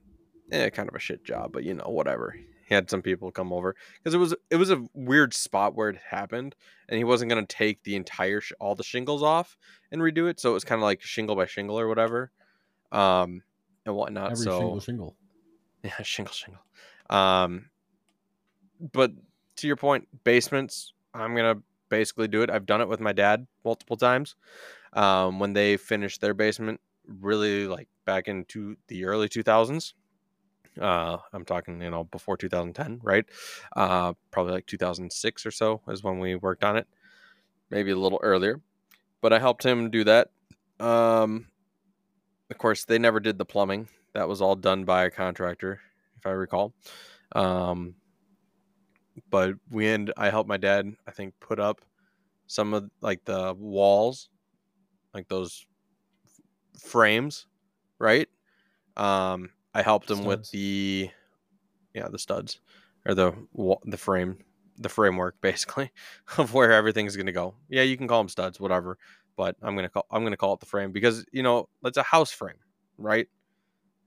[0.52, 2.36] eh, kind of a shit job, but you know, whatever.
[2.66, 5.88] He had some people come over because it was it was a weird spot where
[5.88, 6.54] it happened,
[6.88, 9.56] and he wasn't gonna take the entire sh- all the shingles off
[9.90, 12.30] and redo it, so it was kind of like shingle by shingle or whatever,
[12.92, 13.42] um,
[13.84, 14.32] and whatnot.
[14.32, 15.16] Every so shingle, shingle.
[15.82, 16.62] yeah, shingle, shingle.
[17.10, 17.70] Um,
[18.92, 19.12] but
[19.56, 21.56] to your point, basements, I'm gonna
[21.88, 22.50] basically do it.
[22.50, 24.34] I've done it with my dad multiple times.
[24.94, 29.94] Um, when they finished their basement, really like back into the early 2000s.
[30.80, 33.26] Uh, I'm talking, you know, before 2010, right?
[33.76, 36.86] Uh, probably like 2006 or so is when we worked on it,
[37.70, 38.60] maybe a little earlier.
[39.20, 40.30] But I helped him do that.
[40.80, 41.46] Um,
[42.50, 43.88] of course, they never did the plumbing.
[44.14, 45.80] That was all done by a contractor,
[46.16, 46.74] if I recall.
[47.34, 47.94] Um,
[49.30, 51.82] but we end I helped my dad I think put up
[52.46, 54.30] some of like the walls
[55.14, 55.66] like those
[56.26, 57.46] f- frames
[57.98, 58.28] right?
[58.96, 61.10] Um I helped him with the
[61.94, 62.60] yeah the studs
[63.06, 63.32] or the
[63.84, 64.38] the frame
[64.78, 65.90] the framework basically
[66.38, 67.54] of where everything's going to go.
[67.68, 68.98] Yeah you can call them studs whatever
[69.36, 71.68] but I'm going to call I'm going to call it the frame because you know
[71.84, 72.58] it's a house frame
[72.98, 73.28] right?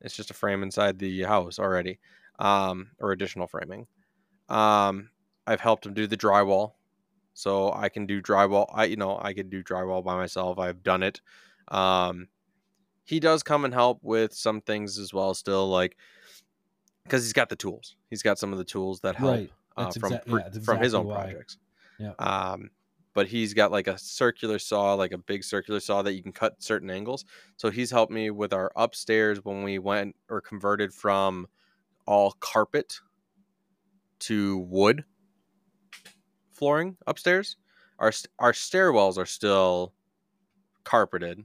[0.01, 1.99] It's just a frame inside the house already
[2.39, 3.87] um or additional framing
[4.49, 5.09] um,
[5.47, 6.73] I've helped him do the drywall,
[7.33, 8.67] so I can do drywall.
[8.73, 10.59] I you know I can do drywall by myself.
[10.59, 11.21] I've done it.
[11.69, 12.27] Um,
[13.03, 15.33] he does come and help with some things as well.
[15.33, 15.97] Still, like
[17.03, 17.95] because he's got the tools.
[18.09, 19.51] He's got some of the tools that help Right.
[19.77, 21.15] uh, from pr- yeah, that's from his own why.
[21.15, 21.57] projects.
[21.99, 22.13] Yeah.
[22.19, 22.71] Um,
[23.13, 26.33] but he's got like a circular saw, like a big circular saw that you can
[26.33, 27.23] cut certain angles.
[27.55, 31.47] So he's helped me with our upstairs when we went or converted from
[32.07, 32.99] all carpet
[34.25, 35.03] to wood
[36.51, 37.57] flooring upstairs.
[37.99, 39.93] Our our stairwells are still
[40.83, 41.43] carpeted,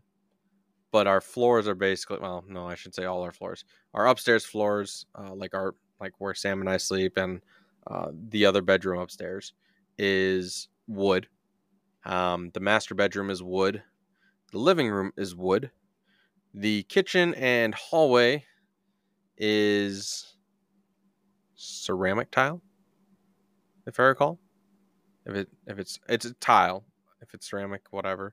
[0.93, 3.65] but our floors are basically well, no, I should say all our floors.
[3.95, 7.41] Our upstairs floors, uh, like our like where Sam and I sleep, and
[7.87, 9.53] uh, the other bedroom upstairs
[9.99, 11.29] is wood.
[12.05, 13.83] Um, the master bedroom is wood.
[14.53, 15.71] The living room is wood.
[16.55, 18.45] The kitchen and hallway
[19.37, 20.37] is
[21.55, 22.63] ceramic tile,
[23.91, 24.39] if I recall.
[25.27, 26.85] If it if it's it's a tile,
[27.21, 28.33] if it's ceramic, whatever.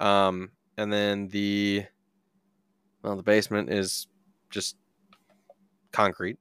[0.00, 1.84] Um, and then the
[3.02, 4.06] well, the basement is
[4.50, 4.76] just
[5.92, 6.38] concrete,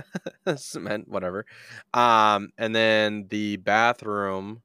[0.56, 1.46] cement, whatever.
[1.94, 4.62] Um, and then the bathroom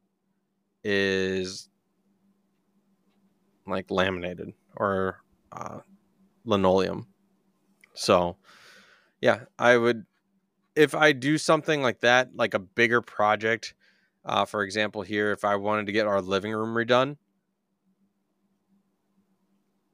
[0.84, 1.70] is
[3.68, 5.80] like laminated or uh,
[6.46, 7.08] linoleum.
[7.94, 8.38] So,
[9.20, 10.06] yeah, I would
[10.76, 13.74] if I do something like that, like a bigger project.
[14.24, 17.18] Uh, for example, here, if I wanted to get our living room redone,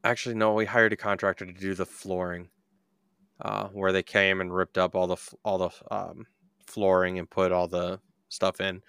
[0.03, 2.49] actually, no, we hired a contractor to do the flooring,
[3.41, 6.25] uh, where they came and ripped up all the all the um,
[6.67, 8.81] flooring and put all the stuff in.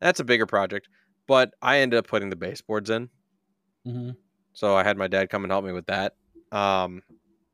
[0.00, 0.88] That's a bigger project,
[1.28, 3.10] but I ended up putting the baseboards in.
[3.84, 4.10] hmm
[4.52, 6.14] So I had my dad come and help me with that.
[6.52, 7.02] Um,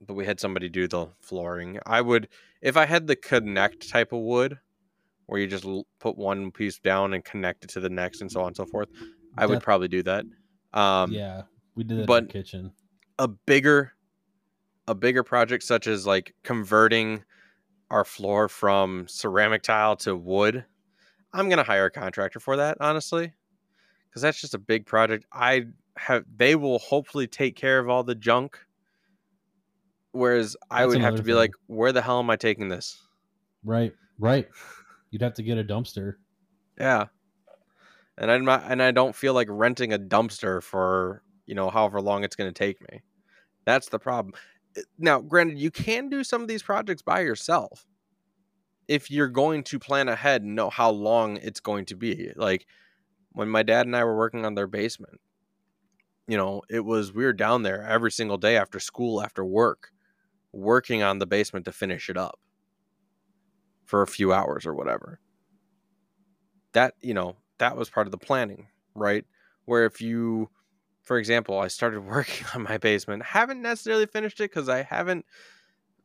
[0.01, 1.79] but we had somebody do the flooring.
[1.87, 2.29] I would
[2.63, 4.59] if I had the connect type of wood
[5.27, 8.31] where you just l- put one piece down and connect it to the next and
[8.31, 8.89] so on and so forth.
[9.37, 10.25] I would That- probably do that.
[10.73, 11.43] Um yeah,
[11.75, 12.73] we did it in but- the kitchen.
[13.19, 13.93] a bigger
[14.89, 17.25] a bigger project such as like converting
[17.91, 20.65] our floor from ceramic tile to wood
[21.35, 23.33] i'm going to hire a contractor for that honestly
[24.09, 25.65] because that's just a big project i
[25.97, 28.59] have they will hopefully take care of all the junk
[30.13, 31.37] whereas i That's would have to be thing.
[31.37, 33.03] like where the hell am i taking this
[33.65, 34.49] Right, right.
[35.11, 36.17] You'd have to get a dumpster.
[36.79, 37.09] yeah
[38.19, 42.01] and i'm not and i don't feel like renting a dumpster for you know however
[42.01, 43.03] long it's going to take me
[43.67, 44.35] that's the problem
[44.79, 47.87] Uh, now granted you can do some of these projects by yourself
[48.89, 52.67] if you're going to plan ahead and know how long it's going to be like
[53.33, 55.21] when my dad and i were working on their basement
[56.29, 59.92] you know it was we were down there every single day after school after work
[60.53, 62.39] working on the basement to finish it up
[63.85, 65.21] for a few hours or whatever.
[66.73, 69.25] That you know that was part of the planning right?
[69.65, 70.51] Where if you
[71.03, 75.27] for example i started working on my basement haven't necessarily finished it because i haven't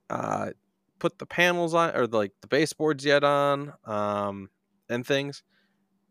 [0.10, 0.50] uh
[0.98, 4.50] put the panels on or like the baseboards yet on um
[4.90, 5.44] and things.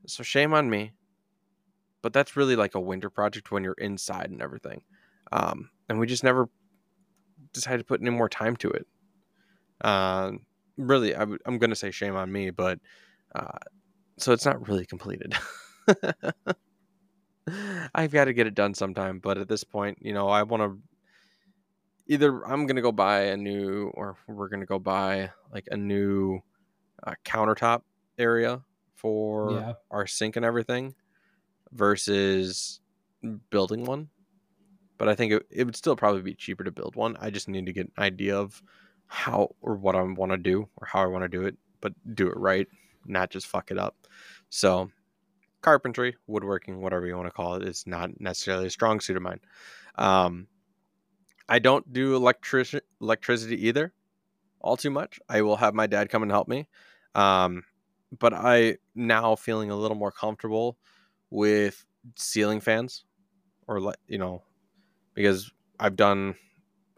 [0.06, 0.92] So shame on me.
[2.02, 4.82] But that's really like a winter project when you're inside and everything.
[5.32, 6.48] Um and we just never
[7.56, 8.88] decided to put any more time to it
[9.82, 10.32] uh
[10.78, 12.78] really I w- i'm gonna say shame on me but
[13.34, 13.58] uh
[14.18, 15.34] so it's not really completed.
[17.94, 20.62] I've got to get it done sometime, but at this point, you know, I want
[20.62, 20.80] to
[22.06, 25.66] either I'm going to go buy a new or we're going to go buy like
[25.70, 26.40] a new
[27.06, 27.82] uh, countertop
[28.18, 28.62] area
[28.94, 29.72] for Yeah.
[29.90, 30.94] our sink and everything
[31.72, 32.80] versus
[33.50, 34.10] building one.
[34.98, 37.16] But I think it, it would still probably be cheaper to build one.
[37.20, 38.62] I just need to get an idea of
[39.06, 41.92] how or what I want to do or how I want to do it, but
[42.14, 42.66] do it right,
[43.04, 43.94] not just fuck it up.
[44.48, 44.90] So,
[45.62, 49.22] carpentry, woodworking, whatever you want to call it, is not necessarily a strong suit of
[49.22, 49.40] mine.
[49.96, 50.46] Um,
[51.48, 53.92] I don't do electric electricity either,
[54.60, 55.20] all too much.
[55.28, 56.68] I will have my dad come and help me,
[57.14, 57.64] um,
[58.18, 60.76] but I now feeling a little more comfortable
[61.30, 61.84] with
[62.16, 63.04] ceiling fans,
[63.68, 64.42] or you know,
[65.16, 66.36] because I've done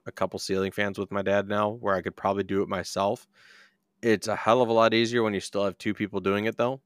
[0.06, 3.28] a couple ceiling fans with my dad now, where I could probably do it myself.
[4.02, 6.56] It's a hell of a lot easier when you still have two people doing it
[6.58, 6.82] though.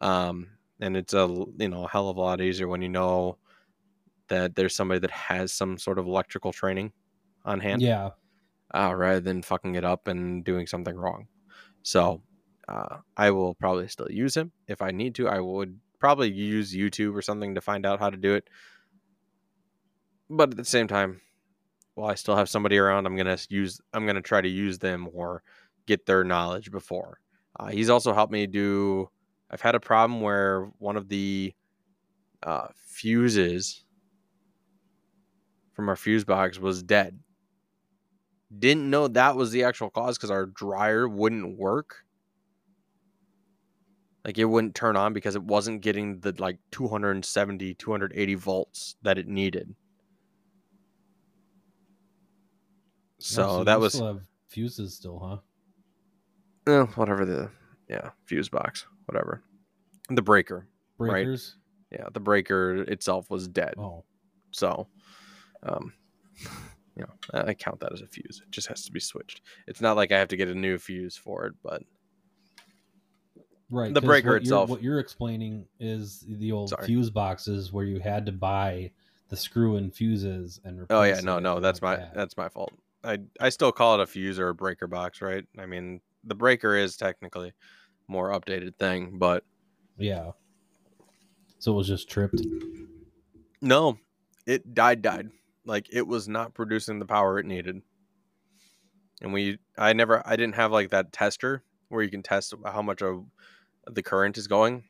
[0.00, 1.26] Um, and it's a
[1.58, 3.38] you know a hell of a lot easier when you know
[4.28, 6.92] that there's somebody that has some sort of electrical training
[7.44, 8.10] on hand Yeah,
[8.74, 11.28] uh, rather than fucking it up and doing something wrong.
[11.82, 12.22] So
[12.68, 14.52] uh, i will probably still use him.
[14.68, 18.10] If i need to i would probably use youtube or something to find out how
[18.10, 18.48] to do it
[20.36, 21.20] but at the same time
[21.94, 25.08] while i still have somebody around i'm gonna use i'm gonna try to use them
[25.12, 25.42] or
[25.86, 27.18] get their knowledge before
[27.60, 29.08] uh, he's also helped me do
[29.52, 31.52] I've had a problem where one of the
[32.42, 33.84] uh, fuses
[35.74, 37.20] from our fuse box was dead.
[38.58, 42.04] Didn't know that was the actual cause because our dryer wouldn't work.
[44.24, 49.18] Like it wouldn't turn on because it wasn't getting the like 270, 280 volts that
[49.18, 49.74] it needed.
[53.24, 55.18] So, you that was still have fuses still,
[56.66, 56.72] huh?
[56.72, 57.50] eh, whatever the
[57.88, 59.42] yeah fuse box, whatever.
[60.10, 60.66] The breaker,
[60.98, 61.10] Right.
[61.10, 61.56] Breakers.
[61.90, 63.74] yeah, the breaker itself was dead.
[63.78, 64.04] Oh,
[64.50, 64.88] So,
[65.62, 65.92] um,
[66.96, 68.42] you know, I count that as a fuse.
[68.44, 69.40] It just has to be switched.
[69.66, 71.82] It's not like I have to get a new fuse for it, but
[73.70, 73.92] right.
[73.94, 74.70] the breaker what you're- itself.
[74.70, 76.86] What you're explaining is the old Sorry.
[76.86, 78.90] fuse boxes where you had to buy
[79.28, 80.86] the screw and fuses and.
[80.90, 82.14] oh yeah, no, no, that's like my that.
[82.14, 82.72] that's my fault.
[83.04, 85.44] I I still call it a fuse or a breaker box, right?
[85.58, 87.52] I mean, the breaker is technically
[88.08, 89.44] more updated thing, but
[89.98, 90.32] Yeah.
[91.58, 92.40] So it was just tripped.
[93.60, 93.98] no,
[94.46, 95.30] it died died.
[95.64, 97.82] Like it was not producing the power it needed.
[99.20, 102.82] And we I never I didn't have like that tester where you can test how
[102.82, 103.24] much of
[103.86, 104.84] the current is going.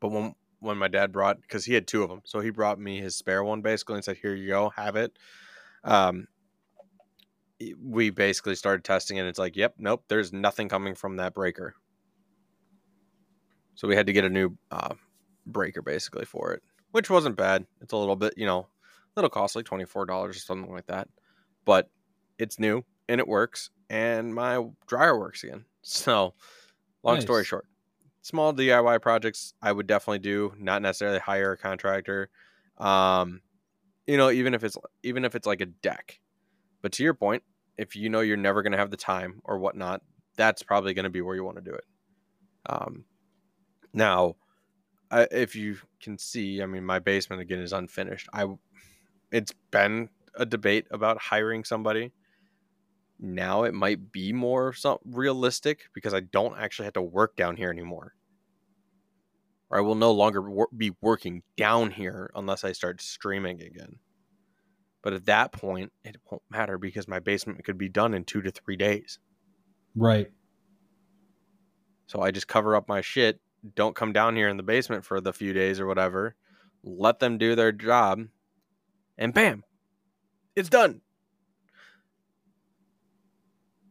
[0.00, 2.78] But when when my dad brought because he had two of them, so he brought
[2.78, 5.18] me his spare one basically and said, "Here you go, have it."
[5.84, 6.28] Um,
[7.82, 9.18] we basically started testing.
[9.18, 11.74] And it's like, "Yep, nope, there's nothing coming from that breaker."
[13.74, 14.94] So we had to get a new uh,
[15.46, 17.66] breaker basically for it, which wasn't bad.
[17.80, 18.68] It's a little bit, you know, a
[19.16, 21.08] little costly, twenty four dollars or something like that,
[21.64, 21.90] but
[22.38, 25.66] it's new and it works, and my dryer works again.
[25.84, 26.34] So,
[27.02, 27.66] long story short,
[28.22, 32.30] small DIY projects I would definitely do, not necessarily hire a contractor.
[32.78, 33.42] Um,
[34.06, 36.20] you know, even if it's even if it's like a deck,
[36.82, 37.44] But to your point,
[37.82, 40.02] if you know you're never going to have the time or whatnot,
[40.36, 41.84] that's probably going to be where you want to do it.
[42.66, 43.04] Um,
[43.92, 44.36] now,
[45.10, 48.28] I, if you can see, I mean, my basement again is unfinished.
[48.32, 48.46] I,
[49.32, 52.12] it's been a debate about hiring somebody.
[53.18, 54.74] Now it might be more
[55.04, 58.14] realistic because I don't actually have to work down here anymore.
[59.70, 63.96] Or I will no longer wor- be working down here unless I start streaming again.
[65.02, 68.42] But at that point, it won't matter because my basement could be done in two
[68.42, 69.18] to three days.
[69.96, 70.30] Right.
[72.06, 73.40] So I just cover up my shit,
[73.74, 76.36] don't come down here in the basement for the few days or whatever,
[76.84, 78.26] let them do their job,
[79.16, 79.64] and bam,
[80.54, 81.00] it's done.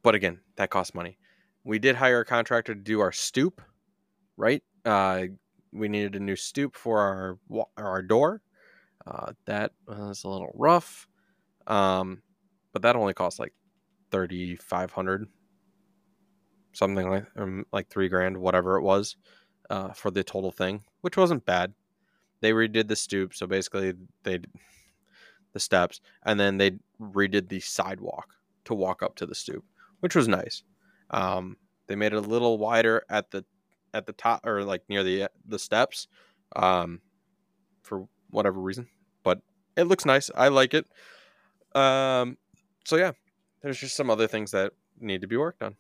[0.04, 1.18] But again, that costs money.
[1.64, 3.62] We did hire a contractor to do our stoop,
[4.36, 4.64] right?
[4.84, 5.26] Uh,
[5.72, 8.42] we needed a new stoop for our our door.
[9.06, 11.08] Uh, that was a little rough,
[11.68, 12.22] um,
[12.74, 13.54] but that only cost like
[14.12, 15.28] thirty five hundred,
[16.74, 19.16] something like um, like three grand, whatever it was,
[19.70, 21.74] uh, for the total thing, which wasn't bad.
[22.42, 23.94] They redid the stoop, so basically
[24.24, 24.40] they
[25.54, 28.36] the steps, and then they redid the sidewalk
[28.66, 29.66] to walk up to the stoop,
[30.00, 30.64] which was nice.
[31.10, 33.44] Um, they made it a little wider at the
[33.94, 36.08] at the top or like near the the steps,
[36.56, 37.02] um,
[37.82, 38.88] for whatever reason,
[39.24, 39.40] but
[39.78, 40.30] it looks nice.
[40.36, 40.86] I like it.
[41.76, 42.38] Um,
[42.86, 43.12] so yeah,
[43.62, 45.76] there's just some other things that need to be worked on.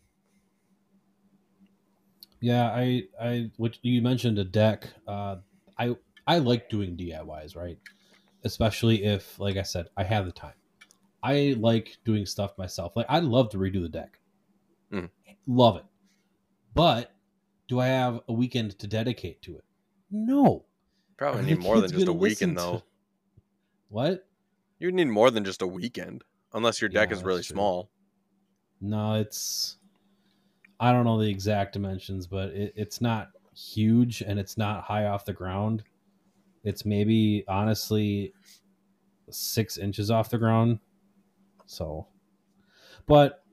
[2.39, 4.87] Yeah, I, I, which you mentioned a deck.
[5.07, 5.37] Uh,
[5.77, 5.95] I,
[6.25, 7.77] I like doing DIYs, right?
[8.43, 10.53] Especially if, like I said, I have the time.
[11.23, 12.95] I like doing stuff myself.
[12.95, 14.19] Like I'd love to redo the deck.
[14.91, 15.09] Mm.
[15.45, 15.85] Love it.
[16.73, 17.13] But
[17.67, 19.63] do I have a weekend to dedicate to it?
[20.09, 20.65] No.
[21.21, 22.83] Probably need more than just a weekend to- though.
[23.89, 24.27] What?
[24.79, 26.23] You need more than just a weekend,
[26.55, 27.53] unless your deck Yeah, is really true.
[27.53, 27.91] small.
[28.79, 29.77] No, it's
[30.79, 35.05] I don't know the exact dimensions, but it, it's not huge and it's not high
[35.05, 35.83] off the ground.
[36.63, 38.33] It's maybe honestly
[39.29, 40.79] six inches off the ground.
[41.67, 42.07] So,
[43.05, 43.43] but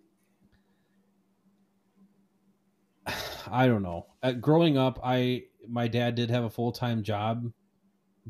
[3.50, 4.06] I don't know.
[4.22, 7.52] Uh, growing up, I my dad did have a full time job,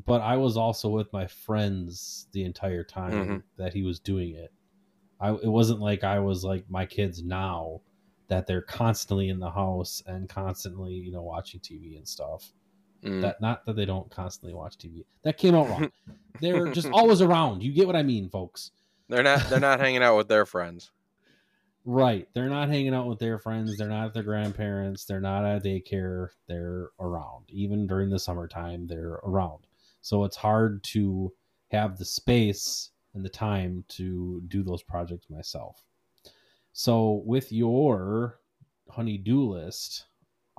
[0.05, 3.43] but I was also with my friends the entire time Mhm.
[3.57, 4.51] that he was doing it.
[5.19, 7.81] I it wasn't like I was like my kids now
[8.27, 12.53] that they're constantly in the house and constantly you know watching TV and stuff.
[13.03, 13.21] Mm.
[13.21, 15.05] That not that they don't constantly watch TV.
[15.23, 15.91] That came out wrong.
[16.41, 17.63] they're just always around.
[17.63, 18.71] You get what I mean, folks.
[19.07, 19.49] They're not.
[19.49, 20.91] They're not hanging out with their friends.
[21.91, 22.27] Right.
[22.35, 23.75] They're not hanging out with their friends.
[23.75, 25.05] They're not at their grandparents.
[25.05, 26.27] They're not at daycare.
[26.47, 27.45] They're around.
[27.49, 29.65] Even during the summertime, they're around.
[30.01, 31.33] So it's hard to
[31.71, 35.83] have the space and the time to do those projects myself.
[36.73, 38.39] So with your
[38.91, 40.05] honey-do list,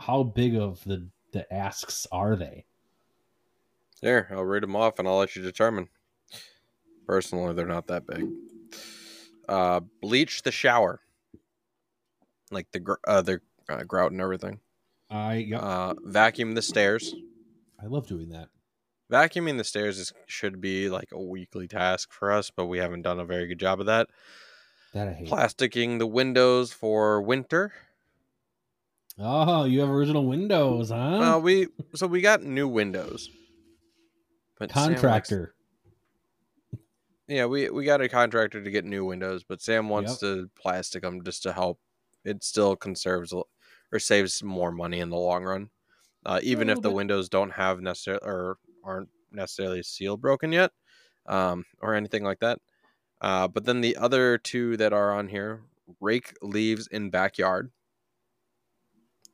[0.01, 2.64] how big of the the asks are they?
[4.03, 5.91] There, I'll read them off and I'll let you determine.
[7.07, 8.26] Personally, they're not that big.
[9.49, 11.01] Uh, bleach the shower,
[12.51, 14.61] like the gr- uh, the uh, grout and everything.
[15.09, 17.14] I yeah, Uh, vacuum the stairs.
[17.82, 18.48] I love doing that.
[19.11, 23.03] Vacuuming the stairs is, should be like a weekly task for us, but we haven't
[23.03, 24.09] done a very good job of that.
[24.94, 25.28] That I hate.
[25.28, 27.72] Plasticking the windows for winter.
[29.18, 31.16] oh, you have original windows, huh?
[31.18, 33.30] Well, we so we got new windows.
[34.59, 35.55] But Contractor.
[37.26, 41.03] yeah, we we got a contractor to get new windows, but Sam wants to plastic
[41.03, 41.78] them just to help.
[42.25, 45.71] It still conserves or saves more money in the long run,
[46.25, 46.97] uh, even if the bit.
[46.97, 50.73] windows don't have necessarily or aren't necessarily seal broken yet,
[51.27, 52.59] um, or anything like that.
[53.21, 55.62] Uh, but then the other two that are on here,
[56.01, 57.71] rake leaves in backyard.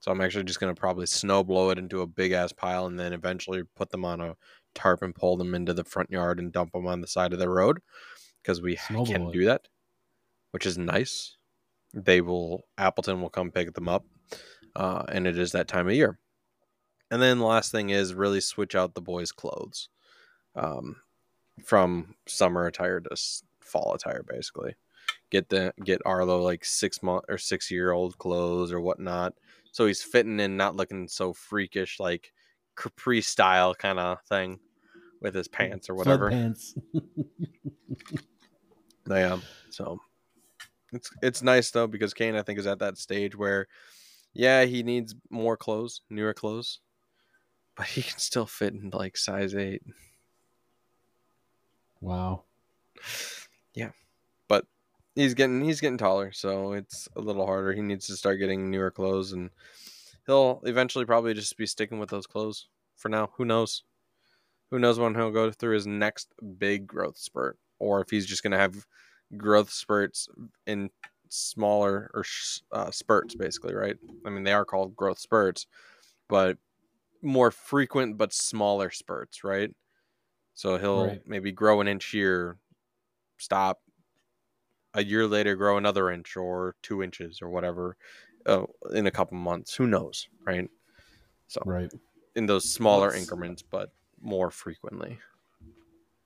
[0.01, 2.99] So I'm actually just gonna probably snow blow it into a big ass pile and
[2.99, 4.37] then eventually put them on a
[4.74, 7.39] tarp and pull them into the front yard and dump them on the side of
[7.39, 7.80] the road
[8.43, 9.68] because we Snow can do that,
[10.53, 11.37] which is nice.
[11.95, 14.05] They will Appleton will come pick them up,
[14.74, 16.18] uh, and it is that time of year.
[17.11, 19.89] And then the last thing is really switch out the boys' clothes,
[20.55, 20.97] um,
[21.64, 23.16] from summer attire to
[23.61, 24.74] fall attire, basically.
[25.30, 29.34] Get the get Arlo like six month or six year old clothes or whatnot,
[29.72, 32.32] so he's fitting in, not looking so freakish like
[32.76, 34.59] capri style kind of thing
[35.20, 36.30] with his pants or whatever.
[36.30, 36.74] Pants.
[39.09, 39.39] Yeah.
[39.70, 40.01] So
[40.93, 43.66] it's it's nice though because Kane I think is at that stage where
[44.37, 46.80] yeah, he needs more clothes, newer clothes.
[47.74, 49.82] But he can still fit in like size 8.
[52.01, 52.43] wow.
[53.74, 53.91] Yeah.
[54.49, 54.64] But
[55.14, 57.72] he's getting he's getting taller, so it's a little harder.
[57.72, 59.51] He needs to start getting newer clothes, and
[60.26, 63.30] he'll eventually probably just be sticking with those clothes for now.
[63.37, 63.82] Who knows?
[64.70, 68.43] Who knows when he'll go through his next big growth spurt, or if he's just
[68.43, 68.87] gonna have
[69.36, 70.28] growth spurts
[70.66, 70.90] in
[71.28, 72.24] smaller or
[72.72, 73.96] uh, spurts, basically, right?
[74.24, 75.66] I mean, they are called growth spurts,
[76.28, 76.58] but
[77.22, 79.74] more frequent but smaller spurts, right?
[80.54, 81.22] So he'll right.
[81.26, 82.56] maybe grow an inch here,
[83.38, 83.80] stop,
[84.94, 87.96] a year later grow another inch or two inches or whatever
[88.46, 88.64] uh,
[88.94, 89.74] in a couple months.
[89.74, 90.68] Who knows, right?
[91.48, 91.92] So right
[92.36, 93.18] in those smaller What's...
[93.18, 95.18] increments, but more frequently.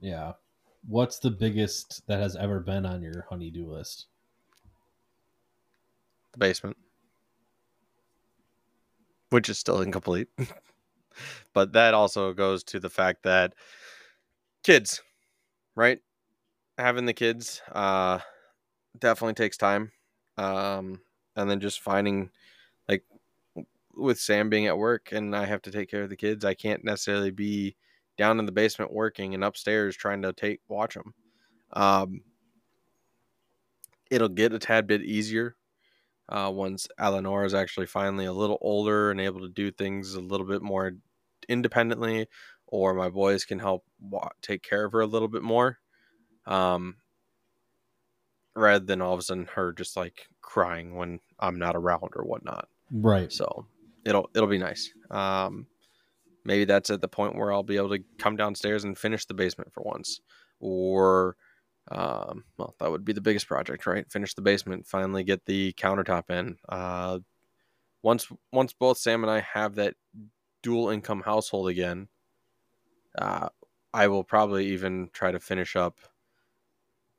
[0.01, 0.33] Yeah.
[0.87, 4.07] What's the biggest that has ever been on your honey-do list?
[6.33, 6.77] The basement,
[9.31, 10.29] which is still incomplete.
[11.53, 13.55] but that also goes to the fact that
[14.63, 15.03] kids,
[15.75, 16.01] right?
[16.79, 18.21] Having the kids, uh,
[18.99, 19.93] definitely takes time.
[20.37, 21.01] Um,
[21.37, 22.31] and then just finding
[22.89, 23.05] like
[23.95, 26.55] with Sam being at work and I have to take care of the kids, I
[26.55, 27.77] can't necessarily be
[28.21, 31.15] down in the basement working and upstairs trying to take watch them.
[31.73, 32.21] Um,
[34.11, 35.57] it'll get a tad bit easier
[36.29, 40.21] uh, once Eleanor is actually finally a little older and able to do things a
[40.21, 40.93] little bit more
[41.49, 42.29] independently,
[42.67, 43.85] or my boys can help
[44.43, 45.79] take care of her a little bit more.
[46.47, 46.97] Um,
[48.55, 52.25] rather than all of a sudden her just like crying when I'm not around or
[52.25, 52.69] whatnot.
[52.93, 53.33] Right.
[53.33, 53.67] So
[54.05, 54.93] it'll it'll be nice.
[55.11, 55.67] Um,
[56.45, 59.35] maybe that's at the point where I'll be able to come downstairs and finish the
[59.35, 60.21] basement for once,
[60.61, 61.37] or
[61.91, 64.11] um, well, that would be the biggest project, right?
[64.11, 66.57] Finish the basement, finally get the countertop in.
[66.69, 67.19] Uh,
[68.03, 69.95] once once both Sam and I have that
[70.63, 72.09] dual income household again,
[73.19, 73.49] uh,
[73.93, 75.99] I will probably even try to finish up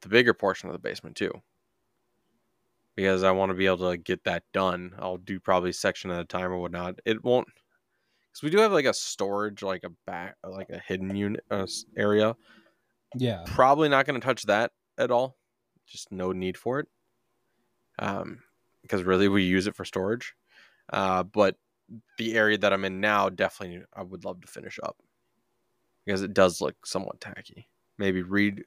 [0.02, 1.32] the bigger portion of the basement too.
[2.96, 4.94] Because I want to be able to get that done.
[5.00, 7.00] I'll do probably section at a time or whatnot.
[7.06, 7.48] It won't
[8.32, 11.68] because we do have like a storage, like a back, like a hidden unit uh,
[11.98, 12.36] area.
[13.16, 15.38] Yeah, probably not going to touch that at all.
[15.88, 16.88] Just no need for it.
[18.00, 18.40] Um,
[18.82, 20.34] because really we use it for storage.
[20.92, 21.58] Uh, but
[22.18, 24.98] the area that I'm in now, definitely I would love to finish up
[26.06, 27.68] because it does look somewhat tacky.
[27.98, 28.64] Maybe read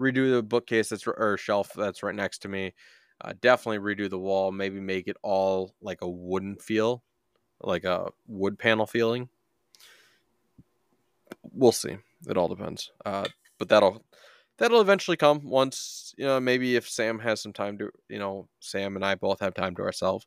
[0.00, 2.74] redo the bookcase that's or shelf that's right next to me.
[3.20, 4.50] Uh, definitely redo the wall.
[4.50, 7.04] Maybe make it all like a wooden feel,
[7.62, 9.28] like a wood panel feeling.
[11.52, 11.96] We'll see.
[12.28, 12.90] It all depends.
[13.04, 13.26] Uh,
[13.58, 14.04] but that'll
[14.58, 18.48] that'll eventually come once you know maybe if Sam has some time to you know
[18.60, 20.26] Sam and I both have time to ourselves.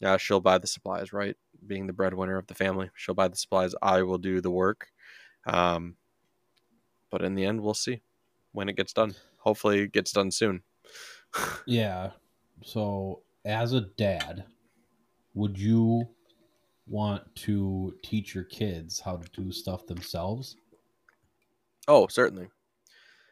[0.00, 1.36] Yeah, she'll buy the supplies, right?
[1.66, 3.74] Being the breadwinner of the family, she'll buy the supplies.
[3.82, 4.88] I will do the work.
[5.46, 5.96] Um,
[7.10, 8.00] but in the end, we'll see
[8.52, 9.14] when it gets done.
[9.38, 10.62] Hopefully, it gets done soon.
[11.66, 12.10] yeah.
[12.64, 14.44] So, as a dad,
[15.34, 16.08] would you
[16.90, 20.56] want to teach your kids how to do stuff themselves?
[21.88, 22.48] Oh, certainly.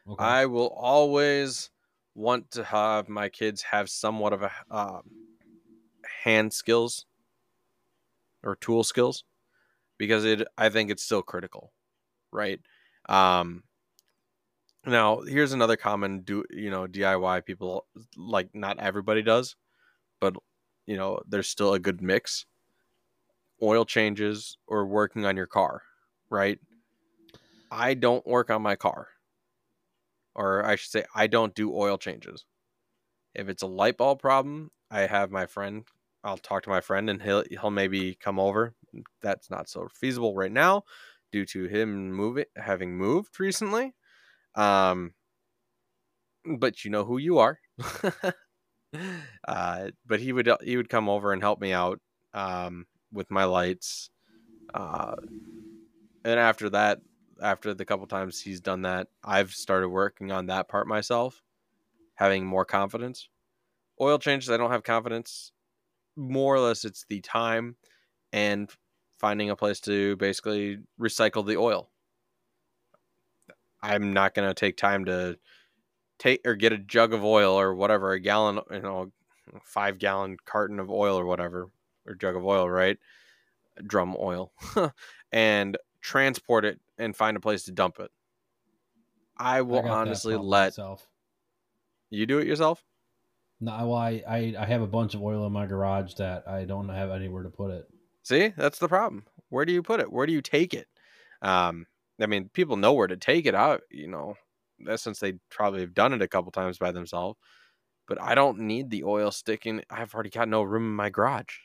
[0.07, 0.23] Okay.
[0.23, 1.69] I will always
[2.15, 5.03] want to have my kids have somewhat of a um,
[6.23, 7.05] hand skills
[8.43, 9.23] or tool skills
[9.97, 11.73] because it I think it's still critical,
[12.31, 12.59] right?
[13.07, 13.63] Um,
[14.85, 17.85] now, here's another common do you know DIY people
[18.17, 19.55] like not everybody does,
[20.19, 20.35] but
[20.87, 22.45] you know, there's still a good mix.
[23.61, 25.83] Oil changes or working on your car,
[26.29, 26.59] right?
[27.71, 29.07] I don't work on my car.
[30.35, 32.45] Or I should say I don't do oil changes.
[33.35, 35.85] If it's a light bulb problem, I have my friend
[36.23, 38.73] I'll talk to my friend and he'll he'll maybe come over.
[39.21, 40.83] That's not so feasible right now
[41.31, 43.95] due to him moving having moved recently.
[44.55, 45.13] Um,
[46.57, 47.59] but you know who you are.
[49.47, 51.99] uh, but he would he would come over and help me out
[52.33, 54.09] um, with my lights.
[54.73, 55.15] Uh,
[56.23, 56.99] and after that,
[57.41, 61.41] after the couple times he's done that, I've started working on that part myself,
[62.15, 63.29] having more confidence.
[64.01, 65.51] Oil changes, I don't have confidence.
[66.15, 67.75] More or less, it's the time
[68.33, 68.69] and
[69.19, 71.89] finding a place to basically recycle the oil.
[73.81, 75.37] I'm not going to take time to
[76.17, 79.11] take or get a jug of oil or whatever, a gallon, you know,
[79.63, 81.69] five gallon carton of oil or whatever,
[82.09, 82.99] or jug of oil, right?
[83.85, 84.53] Drum oil,
[85.31, 88.11] and transport it and find a place to dump it.
[89.37, 91.09] I will I honestly let myself.
[92.09, 92.85] you do it yourself.
[93.61, 96.65] No, well, I, I I have a bunch of oil in my garage that I
[96.65, 97.89] don't have anywhere to put it.
[98.23, 99.25] See, that's the problem.
[99.49, 100.11] Where do you put it?
[100.11, 100.87] Where do you take it?
[101.41, 101.87] Um,
[102.19, 104.35] I mean, people know where to take it out, you know,
[104.95, 107.37] since they probably have done it a couple times by themselves.
[108.07, 109.83] but I don't need the oil sticking.
[109.89, 111.57] I've already got no room in my garage.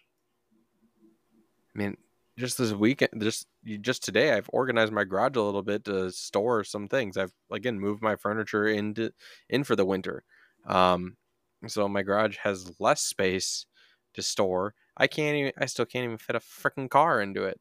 [1.75, 1.97] I mean,
[2.39, 3.47] just this weekend, just
[3.81, 7.17] just today, I've organized my garage a little bit to store some things.
[7.17, 9.13] I've again moved my furniture into
[9.49, 10.25] in for the winter,
[10.67, 11.17] um,
[11.67, 13.67] so my garage has less space
[14.15, 14.75] to store.
[14.97, 15.53] I can't even.
[15.59, 17.61] I still can't even fit a freaking car into it.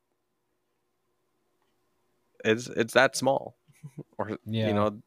[2.43, 3.55] It's it's that small,
[4.17, 4.67] or Yeah.
[4.67, 5.01] you know,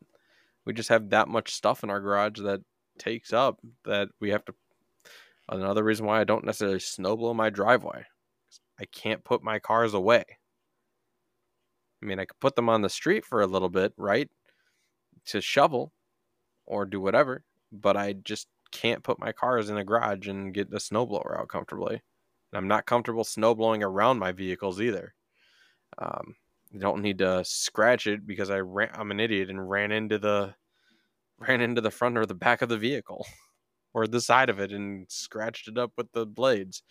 [0.64, 2.60] we just have that much stuff in our garage that
[2.98, 4.54] takes up that we have to.
[5.48, 8.04] Another reason why I don't necessarily snowblow my driveway.
[8.80, 10.24] I can't put my cars away.
[12.02, 14.28] I mean, I could put them on the street for a little bit, right?
[15.26, 15.92] To shovel
[16.66, 20.70] or do whatever, but I just can't put my cars in a garage and get
[20.70, 21.94] the snowblower out comfortably.
[21.94, 25.14] And I'm not comfortable snowblowing around my vehicles either.
[25.98, 26.34] Um,
[26.70, 30.18] you don't need to scratch it because I ran, I'm an idiot and ran into
[30.18, 30.54] the
[31.38, 33.26] ran into the front or the back of the vehicle
[33.94, 36.82] or the side of it and scratched it up with the blades.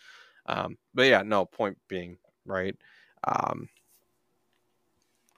[0.45, 2.75] Um, but yeah, no point being right.
[3.23, 3.69] Um,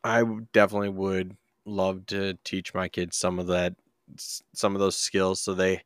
[0.04, 1.36] I definitely would
[1.66, 3.76] love to teach my kids some of that,
[4.18, 5.84] some of those skills, so they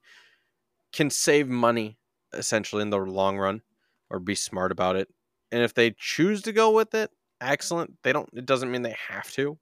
[0.92, 1.98] can save money
[2.34, 3.62] essentially in the long run,
[4.10, 5.10] or be smart about it.
[5.52, 7.12] And if they choose to go with it,
[7.42, 7.98] excellent.
[8.04, 8.30] They don't.
[8.34, 9.58] It doesn't mean they have to.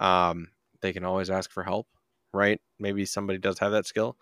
[0.00, 0.48] Um,
[0.80, 1.88] they can always ask for help,
[2.32, 2.60] right?
[2.78, 4.16] Maybe somebody does have that skill.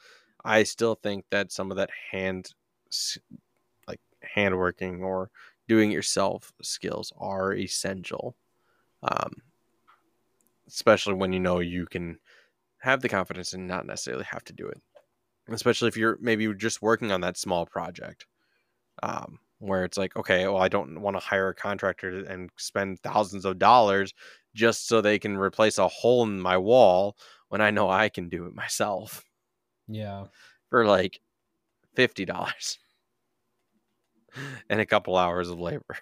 [0.45, 2.55] I still think that some of that hand,
[4.45, 5.31] s- like hand working or
[5.69, 8.37] doing yourself skills are essential.
[9.03, 9.43] Um,
[10.69, 12.19] especially when you know you can
[12.79, 14.81] have the confidence and not necessarily have to do it.
[15.49, 18.27] Especially if you're maybe just working on that small project,
[19.03, 23.01] um, where it's like, okay, well, I don't want to hire a contractor and spend
[23.01, 24.15] thousands of dollars
[24.55, 27.17] just so they can replace a hole in my wall
[27.49, 29.25] when I know I can do it myself
[29.89, 30.27] Yeah.
[30.71, 31.21] for like
[31.95, 32.79] fifty dollars
[34.71, 35.99] and a couple hours of labor.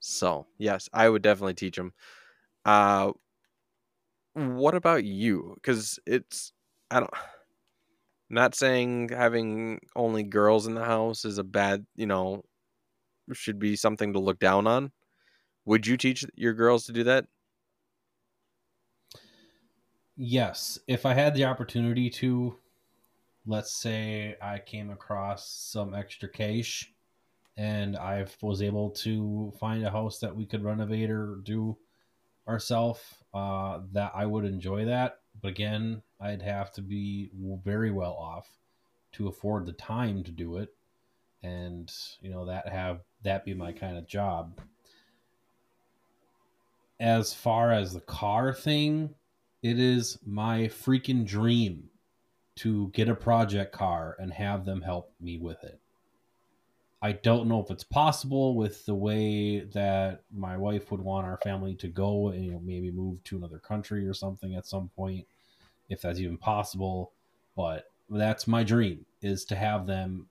[0.00, 1.92] So yes, I would definitely teach them.
[2.64, 3.12] Uh,
[4.34, 5.52] what about you?
[5.54, 6.52] Because it's
[6.90, 7.10] I don't.
[8.28, 12.44] Not saying having only girls in the house is a bad, you know,
[13.32, 14.92] should be something to look down on.
[15.66, 17.28] Would you teach your girls to do that?
[20.16, 22.59] Yes, if I had the opportunity to,
[23.46, 26.92] let's say I came across some extra cash
[27.56, 31.76] and I was able to find a house that we could renovate or do
[32.48, 33.00] ourselves,
[33.34, 35.18] uh, that I would enjoy that.
[35.42, 37.30] But again, I'd have to be
[37.62, 38.48] very well off
[39.12, 40.70] to afford the time to do it,
[41.42, 44.60] and you know that have that be my kind of job.
[46.98, 49.14] As far as the car thing,
[49.62, 51.89] it is my freaking dream
[52.60, 55.80] to get a project car and have them help me with it.
[57.02, 61.38] I don't know if it's possible with the way that my wife would want our
[61.38, 64.90] family to go and you know, maybe move to another country or something at some
[64.94, 65.26] point,
[65.88, 67.12] if that's even possible.
[67.56, 70.26] But that's my dream is to have them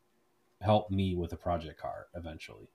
[0.61, 2.69] help me with a project car eventually.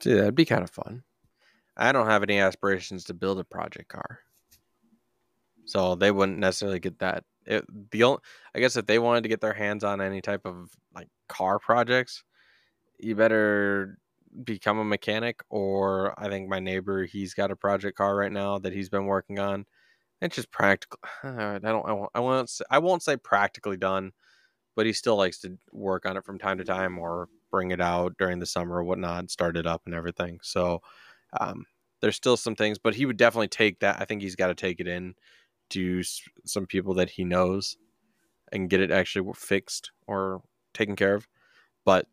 [0.00, 1.04] See, that'd be kind of fun.
[1.76, 4.20] I don't have any aspirations to build a project car,
[5.64, 7.22] so they wouldn't necessarily get that.
[7.48, 8.20] It, the only,
[8.54, 11.58] I guess, if they wanted to get their hands on any type of like car
[11.58, 12.22] projects,
[12.98, 13.98] you better
[14.44, 15.40] become a mechanic.
[15.50, 19.06] Or I think my neighbor, he's got a project car right now that he's been
[19.06, 19.66] working on.
[20.22, 21.00] It's just practical.
[21.24, 21.88] I don't.
[21.88, 22.10] I won't.
[22.14, 22.50] I won't.
[22.50, 24.12] Say, I won't say practically done,
[24.76, 27.80] but he still likes to work on it from time to time or bring it
[27.80, 30.38] out during the summer or whatnot, start it up and everything.
[30.42, 30.80] So
[31.40, 31.66] um,
[32.00, 34.00] there's still some things, but he would definitely take that.
[34.00, 35.14] I think he's got to take it in
[35.70, 36.02] to
[36.44, 37.76] some people that he knows
[38.52, 40.42] and get it actually fixed or
[40.74, 41.28] taken care of.
[41.84, 42.06] But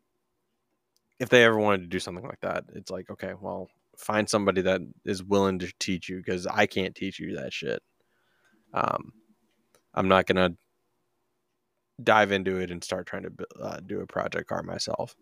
[1.18, 4.62] if they ever wanted to do something like that, it's like, okay, well, find somebody
[4.62, 7.82] that is willing to teach you because I can't teach you that shit.
[8.74, 9.12] Um,
[9.94, 10.50] I'm not gonna
[12.02, 15.16] dive into it and start trying to uh, do a project car myself.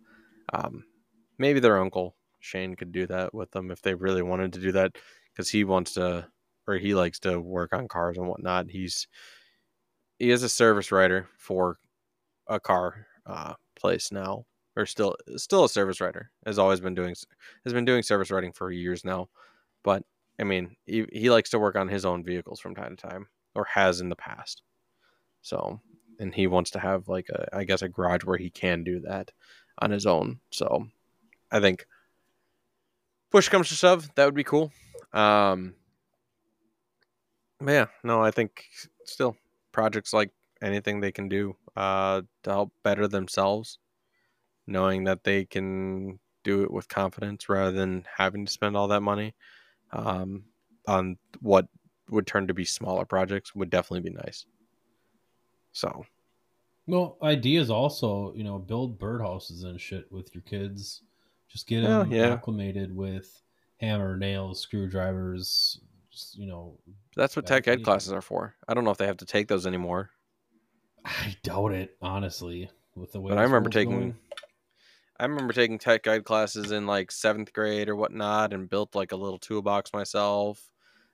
[0.52, 0.84] Um,
[1.38, 4.72] maybe their uncle Shane could do that with them if they really wanted to do
[4.72, 4.96] that
[5.32, 6.26] because he wants to
[6.66, 8.70] or he likes to work on cars and whatnot.
[8.70, 9.06] He's
[10.18, 11.78] he is a service writer for
[12.46, 14.44] a car uh, place now,
[14.76, 16.30] or still still a service writer.
[16.46, 17.14] Has always been doing
[17.64, 19.28] has been doing service writing for years now.
[19.82, 20.02] But
[20.40, 23.28] I mean, he he likes to work on his own vehicles from time to time,
[23.54, 24.62] or has in the past.
[25.42, 25.80] So,
[26.18, 29.00] and he wants to have like a I guess a garage where he can do
[29.00, 29.30] that
[29.78, 30.40] on his own.
[30.50, 30.86] So,
[31.50, 31.86] I think
[33.30, 34.72] push comes to shove, that would be cool.
[35.12, 35.74] Um,
[37.60, 38.64] yeah, no, I think
[39.04, 39.36] still
[39.72, 40.30] projects like
[40.62, 43.78] anything they can do uh, to help better themselves,
[44.66, 49.02] knowing that they can do it with confidence rather than having to spend all that
[49.02, 49.34] money
[49.92, 50.46] um,
[50.88, 51.68] on what
[52.10, 54.46] would turn to be smaller projects would definitely be nice.
[55.72, 56.06] So,
[56.86, 61.02] well, ideas also, you know, build birdhouses and shit with your kids.
[61.48, 62.34] Just get Oh, them yeah.
[62.34, 63.42] acclimated with
[63.78, 65.80] hammer, nails, screwdrivers.
[66.36, 66.78] You know,
[67.16, 68.54] that's what tech ed classes are for.
[68.68, 70.10] I don't know if they have to take those anymore.
[71.04, 72.70] I doubt it, honestly.
[72.94, 74.16] With the way, But I remember taking going.
[75.18, 79.12] I remember taking tech guide classes in like seventh grade or whatnot and built like
[79.12, 80.70] a little toolbox myself.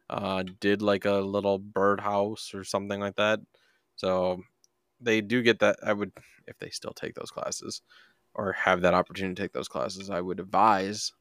[0.08, 3.40] Uh, did like a little birdhouse or something like that.
[3.96, 4.42] So
[5.00, 5.78] they do get that.
[5.84, 6.12] I would,
[6.46, 7.82] if they still take those classes
[8.34, 11.12] or have that opportunity to take those classes, I would advise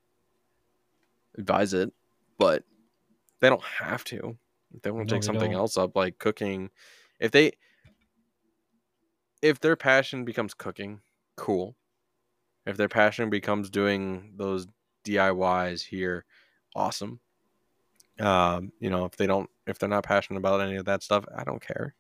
[1.38, 1.94] advise it.
[2.38, 2.64] But
[3.40, 4.38] they don't have to.
[4.74, 5.62] If they want to No, take something don't.
[5.62, 6.70] else up like cooking,
[7.20, 7.54] if they
[9.42, 11.02] if their passion becomes cooking,
[11.38, 11.76] cool.
[12.66, 14.68] If their passion becomes doing those
[15.06, 16.26] DIYs here,
[16.76, 17.20] awesome.
[18.20, 21.26] Um, you know, if they don't, if they're not passionate about any of that stuff,
[21.36, 21.96] I don't care.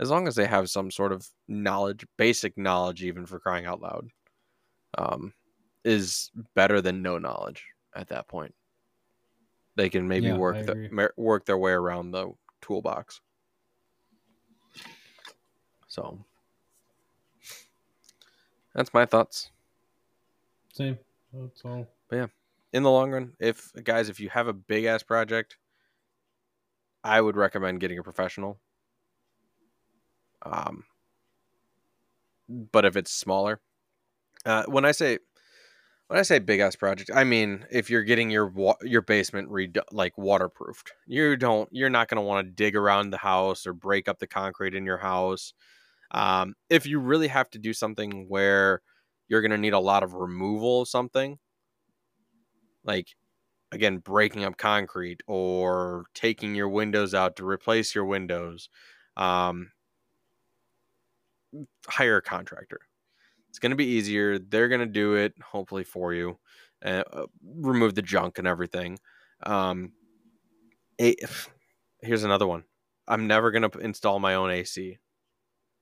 [0.00, 3.80] As long as they have some sort of knowledge, basic knowledge, even for crying out
[3.80, 4.08] loud,
[4.98, 5.34] um,
[5.84, 7.64] is better than no knowledge
[7.94, 8.54] at that point.
[9.74, 13.20] They can maybe Yeah, work the, work their way around the toolbox.
[15.88, 16.24] So
[18.74, 19.50] that's my thoughts.
[20.72, 20.98] Same.
[21.32, 21.86] That's all.
[22.08, 22.26] But yeah,
[22.72, 25.56] in the long run, if guys, if you have a big ass project,
[27.04, 28.60] I would recommend getting a professional.
[30.42, 30.84] Um,
[32.48, 33.60] but if it's smaller,
[34.44, 35.18] uh, when I say
[36.08, 39.48] when I say big ass project, I mean if you're getting your wa- your basement
[39.50, 43.66] re- like waterproofed, you don't you're not going to want to dig around the house
[43.66, 45.54] or break up the concrete in your house.
[46.12, 48.82] Um, if you really have to do something where
[49.28, 51.38] you're going to need a lot of removal of something,
[52.84, 53.08] like
[53.72, 58.68] again breaking up concrete or taking your windows out to replace your windows
[59.16, 59.70] um,
[61.86, 62.80] hire a contractor
[63.52, 66.40] it's going to be easier they're going to do it hopefully for you
[66.84, 68.98] uh, uh, remove the junk and everything
[69.44, 69.94] um,
[71.00, 71.16] a-
[72.00, 72.64] here's another one
[73.08, 74.98] i'm never going to install my own ac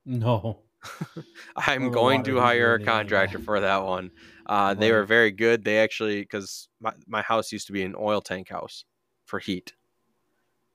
[0.05, 0.65] No.
[1.57, 4.13] I'm Or going to hire a contractor for that one.
[4.47, 5.65] Uh, they were very good.
[5.65, 8.85] They actually, because my, my house used to be an oil tank house
[9.25, 9.75] for heat.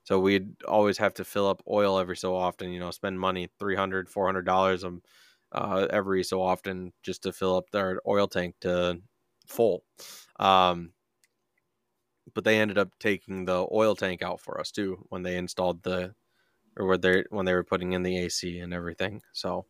[0.04, 3.50] So we'd always have to fill up oil every so often, you know, spend money,
[3.60, 5.02] $300, $400 um,
[5.52, 9.02] uh, every so often just to fill up their oil tank to
[9.48, 9.84] full.
[10.40, 10.92] Um,
[12.34, 15.84] but they ended up taking the oil tank out for us too when they installed
[15.84, 16.14] the,
[16.78, 19.22] or when they when they were putting in the AC and everything.
[19.34, 19.66] So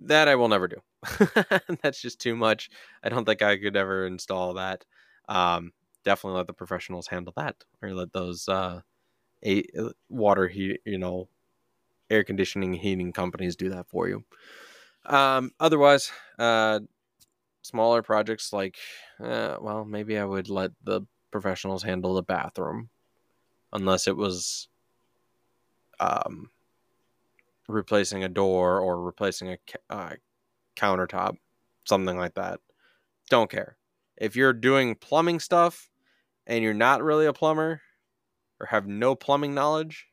[0.00, 0.76] that I will never do.
[1.82, 2.70] That's just too much.
[3.02, 4.84] I don't think I could ever install that.
[5.28, 5.72] Um,
[6.04, 8.80] definitely let the professionals handle that, or let those uh,
[9.44, 9.64] a
[10.08, 11.28] water heat, you know,
[12.10, 14.24] air conditioning heating companies do that for you.
[15.08, 16.80] Um, otherwise, uh,
[17.62, 18.76] smaller projects like,
[19.18, 22.90] uh, well, maybe I would let the professionals handle the bathroom,
[23.72, 24.68] unless it was,
[25.98, 26.50] um,
[27.68, 29.58] replacing a door or replacing a
[29.90, 30.14] uh,
[30.76, 31.36] countertop,
[31.84, 32.60] something like that.
[33.30, 33.76] Don't care.
[34.16, 35.90] If you're doing plumbing stuff
[36.46, 37.80] and you're not really a plumber
[38.60, 40.06] or have no plumbing knowledge,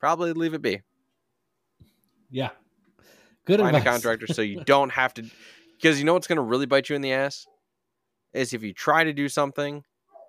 [0.00, 0.82] probably leave it be.
[2.30, 2.50] Yeah.
[3.46, 5.24] Good Find a contractor so you don't have to.
[5.76, 7.46] Because you know what's going to really bite you in the ass?
[8.32, 9.84] Is if you try to do something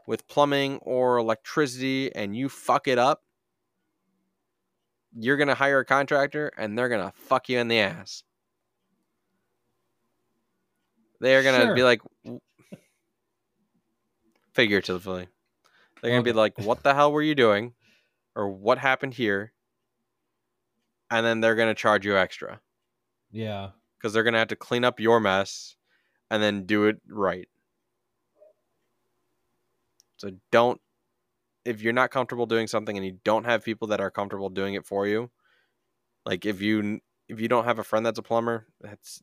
[0.05, 3.24] with plumbing or electricity and you fuck it up,
[5.13, 8.24] you're going to hire a contractor and they're going to fuck you in the ass.
[11.20, 11.76] They're going to Sure.
[11.76, 12.01] be like,
[14.53, 15.28] figuratively,
[16.01, 17.74] they're going to be like, what the hell were you doing?
[18.36, 19.51] Or what happened here?
[21.09, 22.61] And then they're going to charge you extra
[23.32, 23.71] Yeah.
[23.97, 25.75] because they're to have to clean up your mess
[26.30, 27.47] and then do it right.
[30.17, 30.82] So don't
[31.65, 34.73] if you're not comfortable doing something and you don't have people that are comfortable doing
[34.75, 35.30] it for you,
[36.25, 39.21] like if you if you don't have a friend that's a plumber, that's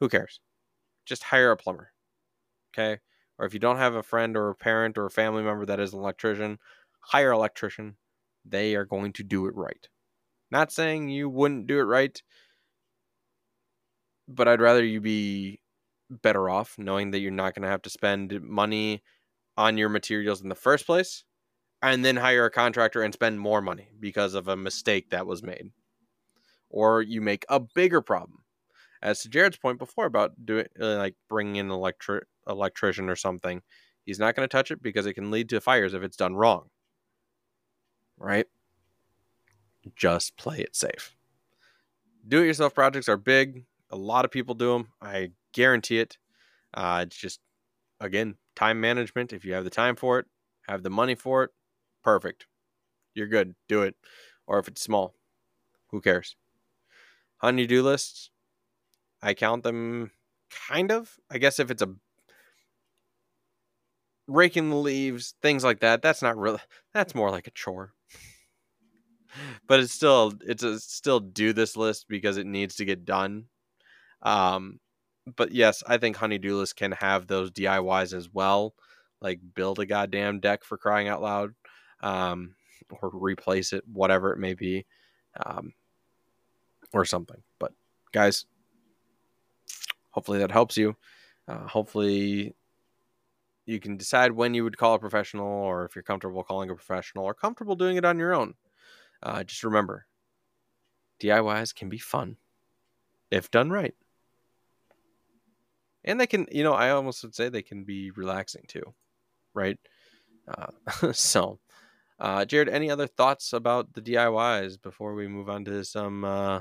[0.00, 0.40] who cares?
[1.06, 1.92] Just hire a plumber.
[2.74, 3.00] Okay?
[3.38, 5.80] Or if you don't have a friend or a parent or a family member that
[5.80, 6.58] is an electrician,
[7.00, 7.96] hire an electrician.
[8.44, 9.88] They are going to do it right.
[10.50, 12.20] Not saying you wouldn't do it right,
[14.34, 15.60] but I'd rather you be
[16.08, 19.02] better off knowing that you're not going to have to spend money
[19.56, 21.24] on your materials in the first place
[21.82, 25.42] and then hire a contractor and spend more money because of a mistake that was
[25.42, 25.70] made
[26.70, 28.44] or you make a bigger problem.
[29.02, 33.16] As to Jared's point before about doing uh, like bringing in an electric electrician or
[33.16, 33.62] something,
[34.04, 36.34] he's not going to touch it because it can lead to fires if it's done
[36.34, 36.68] wrong.
[38.18, 38.46] Right?
[39.96, 41.16] Just play it safe.
[42.28, 43.64] Do it yourself projects are big.
[43.90, 44.88] A lot of people do them.
[45.02, 46.18] I guarantee it.
[46.72, 47.40] Uh, it's just,
[48.00, 49.32] again, time management.
[49.32, 50.26] If you have the time for it,
[50.68, 51.50] have the money for it,
[52.04, 52.46] perfect.
[53.14, 53.54] You're good.
[53.68, 53.96] Do it.
[54.46, 55.14] Or if it's small,
[55.90, 56.36] who cares?
[57.38, 58.30] Honey-do lists,
[59.22, 60.10] I count them
[60.68, 61.16] kind of.
[61.30, 61.94] I guess if it's a
[64.26, 66.60] raking the leaves, things like that, that's not really,
[66.94, 67.94] that's more like a chore.
[69.66, 73.46] but it's still, it's a still do this list because it needs to get done.
[74.22, 74.80] Um,
[75.36, 78.74] but yes, I think Honey-do List can have those DIYs as well,
[79.20, 81.54] like build a goddamn deck for crying out loud,
[82.02, 82.54] um,
[82.90, 84.86] or replace it, whatever it may be,
[85.44, 85.72] um,
[86.92, 87.42] or something.
[87.58, 87.72] But
[88.12, 88.46] guys,
[90.10, 90.96] hopefully that helps you.
[91.46, 92.54] Uh, hopefully
[93.66, 96.74] you can decide when you would call a professional, or if you're comfortable calling a
[96.74, 98.54] professional, or comfortable doing it on your own.
[99.22, 100.06] Uh, just remember,
[101.20, 102.36] DIYs can be fun
[103.30, 103.94] if done right
[106.04, 108.94] and they can you know i almost would say they can be relaxing too
[109.54, 109.78] right?
[110.48, 111.58] Uh, so
[112.18, 116.60] uh, jared any other thoughts about the diys before we move on to some uh,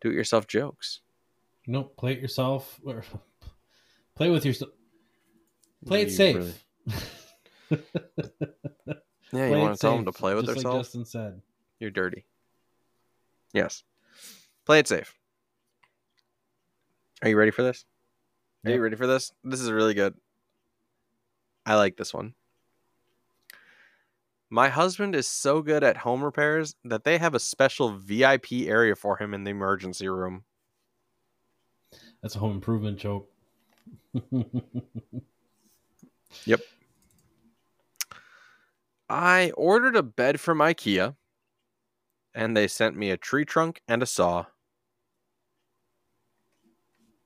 [0.00, 1.00] do it yourself jokes?
[1.66, 2.80] Nope play it yourself
[4.16, 4.70] play with yourself
[5.86, 6.36] play it safe.
[6.36, 6.54] really...
[9.32, 11.40] yeah you want to tell them to play with themselves like justin said.
[11.80, 12.24] You're dirty.
[13.52, 13.82] Yes.
[14.64, 15.14] Play it safe.
[17.22, 17.84] Are you ready for this
[18.64, 18.76] are yep.
[18.76, 19.32] you ready for this?
[19.42, 20.14] This is really good.
[21.66, 22.34] I like this one.
[24.50, 28.94] My husband is so good at home repairs that they have a special VIP area
[28.94, 30.44] for him in the emergency room.
[32.22, 33.28] That's a home improvement joke.
[36.44, 36.60] yep.
[39.08, 41.16] I ordered a bed from IKEA
[42.34, 44.46] and they sent me a tree trunk and a saw.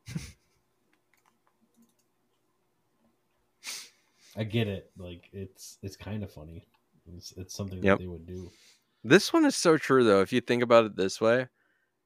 [4.38, 4.90] I get it.
[4.96, 6.64] Like it's it's kind of funny.
[7.16, 7.98] It's it's something yep.
[7.98, 8.50] that they would do.
[9.02, 10.20] This one is so true though.
[10.20, 11.48] If you think about it this way,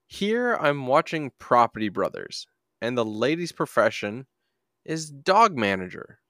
[0.06, 2.46] here I'm watching Property Brothers,
[2.80, 4.26] and the lady's profession
[4.84, 6.20] is dog manager.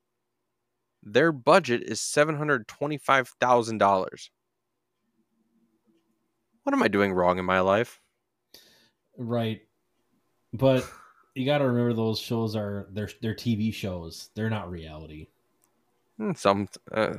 [1.05, 4.30] Their budget is seven hundred twenty-five thousand dollars.
[6.64, 8.00] What am I doing wrong in my life?
[9.16, 9.62] Right,
[10.53, 10.88] but
[11.34, 14.30] you got to remember those shows are they're they're TV shows.
[14.34, 15.28] They're not reality.
[16.23, 17.14] Hmm, some uh,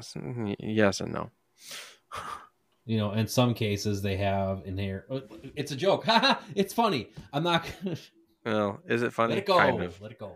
[0.60, 1.30] yes and no.
[2.86, 5.06] you know, in some cases they have in here.
[5.12, 5.20] Uh,
[5.56, 6.06] it's a joke.
[6.56, 7.10] it's funny.
[7.34, 7.66] I'm not.
[8.46, 9.34] no, is it funny?
[9.34, 9.58] Let it go.
[9.58, 10.00] Kind of.
[10.00, 10.32] Let it go.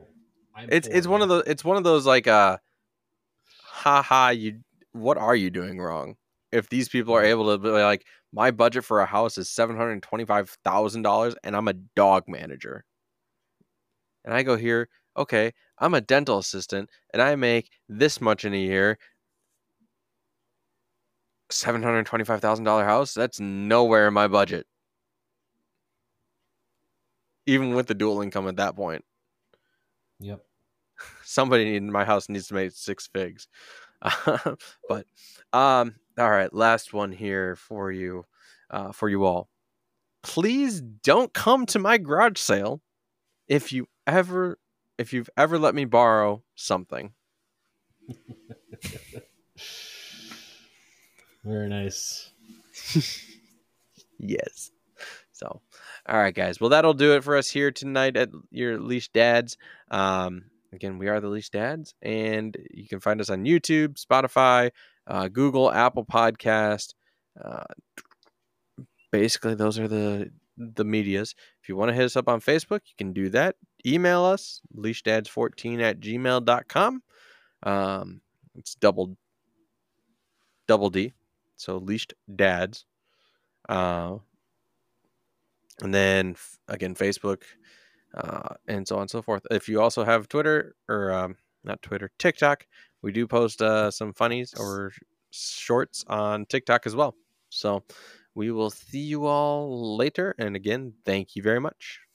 [0.53, 1.43] I'm it's it's one of those.
[1.47, 2.57] It's one of those like uh,
[3.63, 4.29] ha ha.
[4.29, 4.59] You
[4.91, 6.17] what are you doing wrong?
[6.51, 9.77] If these people are able to be like, my budget for a house is seven
[9.77, 12.83] hundred twenty five thousand dollars, and I'm a dog manager,
[14.25, 18.53] and I go here okay, I'm a dental assistant and I make this much in
[18.53, 18.97] a year.
[21.51, 24.67] $725,000 house, that's nowhere in my budget.
[27.45, 29.03] Even with the dual income at that point.
[30.19, 30.41] Yep.
[31.23, 33.47] Somebody in my house needs to make six figs.
[34.87, 35.05] but
[35.53, 38.25] um all right, last one here for you
[38.69, 39.49] uh for you all.
[40.23, 42.81] Please don't come to my garage sale
[43.47, 44.57] if you ever
[44.97, 47.13] if you've ever let me borrow something.
[51.43, 52.31] Very nice.
[54.19, 54.71] yes.
[55.31, 55.61] So,
[56.07, 56.59] all right, guys.
[56.59, 59.55] Well, that'll do it for us here tonight at your Leashed Dads.
[59.91, 64.71] Um, again, we are the Leashed Dads, and you can find us on YouTube, Spotify,
[65.05, 66.95] uh, Google, Apple Podcast.
[67.41, 67.63] Uh,
[69.11, 71.35] basically, those are the the medias.
[71.61, 73.55] If you want to hit us up on Facebook, you can do that.
[73.85, 77.03] Email us, leasheddads14 at gmail.com.
[77.63, 78.21] Um,
[78.55, 79.17] it's double
[80.67, 81.13] double D.
[81.55, 82.85] So leashed dads.
[83.67, 84.17] Uh,
[85.81, 86.35] and then
[86.67, 87.43] again, Facebook,
[88.15, 89.45] uh, and so on and so forth.
[89.51, 92.65] If you also have Twitter or um, not Twitter, TikTok,
[93.01, 94.91] we do post uh, some funnies or
[95.31, 97.15] shorts on TikTok as well.
[97.49, 97.83] So
[98.35, 100.35] we will see you all later.
[100.37, 102.06] And again, thank you very much.